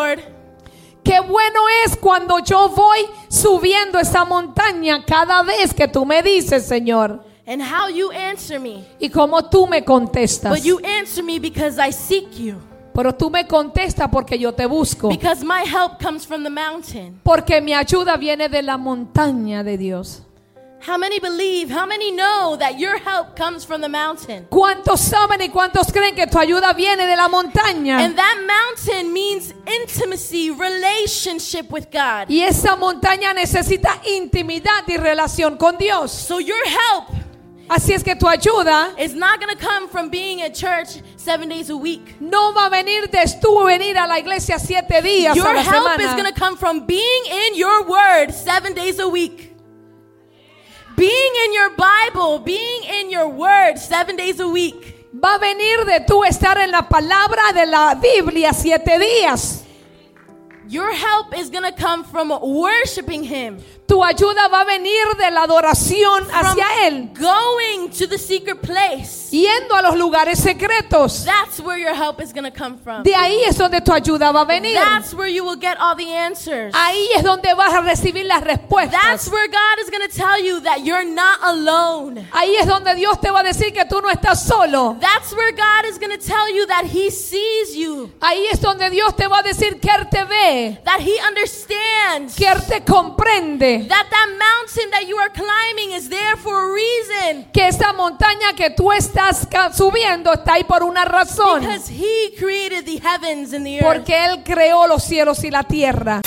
Qué 1.03 1.19
bueno 1.21 1.62
es 1.86 1.95
cuando 1.95 2.39
yo 2.39 2.67
voy 2.67 2.99
subiendo 3.29 3.97
esa 3.97 4.25
montaña 4.25 5.05
cada 5.05 5.41
vez 5.41 5.73
que 5.73 5.88
tú 5.88 6.05
me 6.05 6.21
dices, 6.21 6.65
Señor. 6.65 7.23
And 7.47 7.62
how 7.62 7.88
you 7.88 8.12
answer 8.12 8.60
me. 8.60 8.86
Y 8.99 9.10
como 9.10 9.45
tú 9.45 9.67
me 9.67 9.86
contestas. 9.86 10.51
But 10.51 10.65
you 10.65 10.81
answer 10.83 11.23
me 11.23 11.39
because 11.39 11.79
I 11.79 11.93
seek 11.93 12.31
you. 12.38 12.55
Pero 12.93 13.15
tú 13.15 13.29
me 13.29 13.47
contestas 13.47 14.10
porque 14.12 14.38
yo 14.38 14.53
te 14.53 14.65
busco. 14.65 15.07
Because 15.07 15.45
my 15.45 15.63
help 15.63 16.03
comes 16.03 16.25
from 16.25 16.43
the 16.43 16.49
mountain. 16.49 17.21
Porque 17.23 17.62
mi 17.62 17.73
ayuda 17.73 18.17
viene 18.17 18.49
de 18.49 18.62
la 18.62 18.75
montaña 18.75 19.63
de 19.63 19.77
Dios. 19.77 20.27
How 20.80 20.98
many 20.98 21.20
believe, 21.20 21.70
how 21.70 21.86
many 21.86 22.12
know 22.12 22.56
that 22.58 22.80
your 22.80 22.98
help 22.98 23.36
comes 23.36 23.66
from 23.66 23.82
the 23.82 23.90
mountain? 23.90 24.48
¿Cuántos 24.50 25.00
saben 25.00 25.42
y 25.42 25.50
cuántos 25.50 25.92
creen 25.92 26.16
que 26.16 26.28
tu 26.28 26.38
ayuda 26.38 26.74
viene 26.74 27.06
de 27.06 27.16
la 27.16 27.28
montaña? 27.28 28.00
And 28.00 28.18
that 28.18 28.38
mountain 28.48 29.12
means 29.12 29.54
intimacy, 29.66 30.52
relationship 30.52 31.72
with 31.72 31.92
God. 31.92 32.30
Y 32.30 32.42
esa 32.42 32.76
montaña 32.76 33.34
necesita 33.34 34.02
intimidad 34.06 34.88
y 34.88 34.98
relación 34.98 35.58
con 35.58 35.78
Dios. 35.78 36.12
So 36.12 36.40
your 36.40 36.63
help 36.66 37.18
Así 37.70 37.94
es 37.94 38.02
que 38.02 38.16
tu 38.16 38.28
ayuda 38.28 38.98
is 38.98 39.13
not 39.13 39.42
going 39.42 39.54
to 39.54 39.62
come 39.62 39.90
from 39.90 40.10
being 40.10 40.42
at 40.42 40.56
church 40.56 41.02
seven 41.18 41.50
days 41.50 41.70
a 41.70 41.76
week. 41.76 42.16
no 42.22 42.54
va 42.54 42.68
a 42.68 42.70
venir 42.70 43.10
de 43.12 43.26
tú 43.42 43.66
venir 43.66 43.98
a 43.98 44.08
la 44.08 44.20
iglesia 44.20 44.58
siete 44.58 45.02
días 45.02 45.36
Your 45.36 45.48
a 45.48 45.54
la 45.54 45.62
help 45.63 46.00
is 46.00 46.13
going 46.13 46.32
to 46.32 46.40
come 46.40 46.56
from 46.56 46.86
being 46.86 47.24
in 47.30 47.56
your 47.56 47.84
word 47.86 48.32
seven 48.32 48.74
days 48.74 49.00
a 49.00 49.10
week. 49.10 49.46
Being 50.97 51.33
in 51.45 51.53
your 51.53 51.69
Bible, 51.77 52.39
being 52.39 52.83
in 52.83 53.12
your 53.12 53.29
word 53.29 53.77
seven 53.77 54.15
days 54.15 54.39
a 54.39 54.47
week. 54.47 54.95
Va 55.13 55.36
a 55.36 55.38
venir 55.38 55.86
de 55.86 55.99
tú 55.99 56.23
estar 56.25 56.57
en 56.57 56.71
la 56.71 56.81
palabra 56.81 57.53
de 57.53 57.67
la 57.67 57.93
Biblia 57.93 58.51
siete 58.51 58.97
días. 58.97 59.63
Your 60.67 60.91
help 60.91 61.38
is 61.38 61.51
going 61.51 61.63
to 61.63 61.71
come 61.71 62.03
from 62.03 62.29
worshiping 62.41 63.23
Him, 63.23 63.60
Tu 63.88 64.04
ayuda 64.04 64.50
va 64.50 64.62
a 64.62 64.65
venir 64.65 65.15
de 65.17 65.32
la 65.32 65.43
adoración 65.43 66.28
hacia 66.34 66.88
Él, 66.88 67.10
going 67.17 67.89
to 67.89 68.06
the 68.08 68.17
secret 68.17 68.60
place. 68.62 69.30
yendo 69.32 69.76
a 69.76 69.82
los 69.82 69.95
lugares 69.95 70.39
secretos. 70.39 71.23
That's 71.23 71.60
where 71.62 71.78
your 71.80 71.93
help 71.93 72.21
is 72.21 72.34
going 72.34 72.43
to 72.43 72.52
come 72.52 72.78
from. 72.78 73.04
De 73.04 73.15
ahí 73.15 73.41
es 73.47 73.58
donde 73.58 73.80
tu 73.82 73.93
ayuda 73.93 74.32
va 74.34 74.41
a 74.41 74.45
venir. 74.45 74.73
That's 74.76 75.13
where 75.13 75.30
you 75.30 75.43
will 75.45 75.58
get 75.60 75.78
all 75.80 75.95
the 75.95 76.13
answers. 76.13 76.73
Ahí 76.76 77.08
es 77.15 77.23
donde 77.23 77.54
vas 77.54 77.73
a 77.73 77.82
recibir 77.82 78.26
las 78.26 78.41
That's 78.43 78.60
respuestas. 78.62 79.30
where 79.32 79.47
God 79.47 79.80
is 79.82 79.89
going 79.89 80.08
to 80.08 80.13
tell 80.15 80.38
you 80.43 80.60
that 80.62 80.84
you're 80.84 81.06
not 81.06 81.39
alone. 81.43 82.26
Ahí 82.34 82.56
es 82.58 82.67
donde 82.67 82.93
Dios 82.95 83.19
te 83.21 83.30
va 83.32 83.39
a 83.39 83.43
decir 83.43 83.71
que 83.73 83.86
tú 83.86 84.02
no 84.02 84.10
estás 84.10 84.43
solo. 84.45 84.97
That's 85.00 85.32
where 85.34 85.52
God 85.54 85.89
is 85.89 85.97
going 85.97 86.12
to 86.12 86.17
tell 86.26 86.54
you 86.54 86.65
that 86.67 86.86
He 86.86 87.10
sees 87.10 87.73
you, 87.76 88.12
Ahí 88.19 88.45
es 88.52 88.60
donde 88.60 88.89
Dios 88.89 89.15
te 89.15 89.28
va 89.28 89.39
a 89.39 89.43
decir 89.43 89.80
que 89.80 89.89
Él 89.89 90.08
te 90.10 90.23
ve, 90.26 90.78
that 90.84 91.00
He 91.00 91.15
understands, 91.26 92.36
que 92.36 92.47
Él 92.47 92.62
te 92.67 92.82
comprende, 92.84 93.77
that 93.88 94.08
that 94.10 94.28
mountain 94.38 94.92
that 94.92 95.08
you 95.08 95.18
are 95.18 95.30
climbing 95.30 95.94
is 95.94 96.10
there 96.10 96.36
for 96.38 96.70
a 96.70 96.74
reason. 96.74 97.46
que 97.52 97.68
esa 97.68 97.94
montaña 97.94 98.54
que 98.56 98.70
tú 98.70 98.92
estás 98.92 99.48
subiendo 99.76 100.34
está 100.34 100.54
ahí 100.54 100.63
por 100.63 100.84
una 100.84 101.06
razón. 101.06 101.62
Because 101.62 101.90
He 101.90 102.36
created 102.38 102.86
the 102.86 103.00
heavens 103.00 103.54
and 103.54 103.66
the 103.66 103.80
earth. 103.80 103.86
Porque 103.86 104.26
Él 104.26 104.44
creó 104.44 104.88
los 104.88 105.04
cielos 105.04 105.44
y 105.44 105.52
la 105.52 105.63
tierra. 105.63 106.22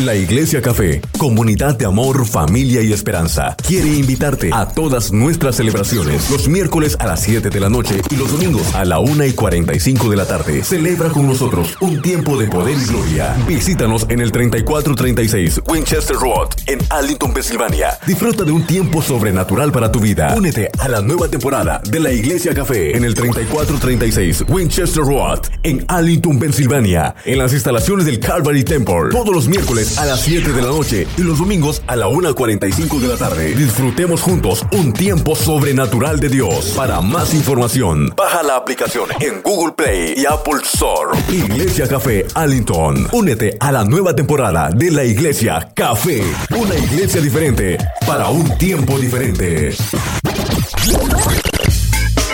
La 0.00 0.14
Iglesia 0.14 0.62
Café, 0.62 1.02
comunidad 1.18 1.76
de 1.76 1.84
amor, 1.84 2.26
familia 2.26 2.80
y 2.80 2.90
esperanza, 2.90 3.54
quiere 3.68 3.88
invitarte 3.88 4.48
a 4.50 4.66
todas 4.66 5.12
nuestras 5.12 5.56
celebraciones 5.56 6.30
los 6.30 6.48
miércoles 6.48 6.96
a 6.98 7.06
las 7.06 7.20
7 7.20 7.50
de 7.50 7.60
la 7.60 7.68
noche 7.68 8.00
y 8.08 8.16
los 8.16 8.32
domingos 8.32 8.74
a 8.74 8.86
la 8.86 8.98
1 8.98 9.26
y 9.26 9.32
45 9.32 10.08
de 10.08 10.16
la 10.16 10.26
tarde. 10.26 10.64
Celebra 10.64 11.10
con 11.10 11.26
nosotros 11.26 11.76
un 11.82 12.00
tiempo 12.00 12.38
de 12.38 12.46
poder 12.46 12.78
y 12.78 12.84
gloria. 12.86 13.36
Visítanos 13.46 14.06
en 14.08 14.20
el 14.20 14.32
3436 14.32 15.60
Winchester 15.68 16.16
Road 16.16 16.48
en 16.66 16.78
Arlington, 16.88 17.34
Pensilvania. 17.34 17.98
Disfruta 18.06 18.44
de 18.44 18.52
un 18.52 18.66
tiempo 18.66 19.02
sobrenatural 19.02 19.70
para 19.70 19.92
tu 19.92 20.00
vida. 20.00 20.32
Únete 20.34 20.70
a 20.78 20.88
la 20.88 21.02
nueva 21.02 21.28
temporada 21.28 21.82
de 21.90 22.00
la 22.00 22.10
Iglesia 22.10 22.54
Café 22.54 22.96
en 22.96 23.04
el 23.04 23.14
3436 23.14 24.44
Winchester 24.48 25.04
Road 25.04 25.40
en 25.62 25.84
Arlington, 25.88 26.38
Pensilvania. 26.38 27.14
En 27.26 27.36
las 27.36 27.52
instalaciones 27.52 28.06
del 28.06 28.18
Calvary 28.18 28.64
Temple. 28.64 29.10
Todos 29.10 29.34
los 29.34 29.46
miércoles 29.46 29.89
a 29.98 30.04
las 30.04 30.20
7 30.20 30.52
de 30.52 30.62
la 30.62 30.68
noche 30.68 31.06
y 31.16 31.22
los 31.22 31.38
domingos 31.38 31.82
a 31.86 31.96
la 31.96 32.06
1.45 32.06 32.98
de 32.98 33.08
la 33.08 33.16
tarde. 33.16 33.54
Disfrutemos 33.54 34.20
juntos 34.20 34.64
un 34.72 34.92
tiempo 34.92 35.34
sobrenatural 35.34 36.20
de 36.20 36.28
Dios. 36.28 36.72
Para 36.76 37.00
más 37.00 37.34
información, 37.34 38.12
baja 38.16 38.42
la 38.42 38.56
aplicación 38.56 39.08
en 39.20 39.42
Google 39.42 39.74
Play 39.76 40.14
y 40.16 40.26
Apple 40.26 40.60
Store. 40.62 41.18
Iglesia 41.28 41.88
Café 41.88 42.26
Arlington. 42.34 43.08
Únete 43.12 43.56
a 43.60 43.72
la 43.72 43.84
nueva 43.84 44.14
temporada 44.14 44.70
de 44.70 44.90
la 44.90 45.04
Iglesia 45.04 45.70
Café. 45.74 46.22
Una 46.56 46.74
iglesia 46.76 47.20
diferente 47.20 47.78
para 48.06 48.28
un 48.28 48.56
tiempo 48.58 48.98
diferente. 48.98 49.70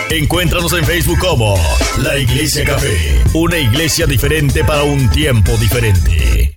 Encuéntranos 0.09 0.71
en 0.73 0.85
Facebook 0.85 1.19
como 1.19 1.55
La 2.01 2.17
Iglesia 2.17 2.63
Café, 2.63 3.21
una 3.33 3.57
iglesia 3.57 4.05
diferente 4.07 4.63
para 4.63 4.83
un 4.83 5.09
tiempo 5.09 5.51
diferente. 5.57 6.56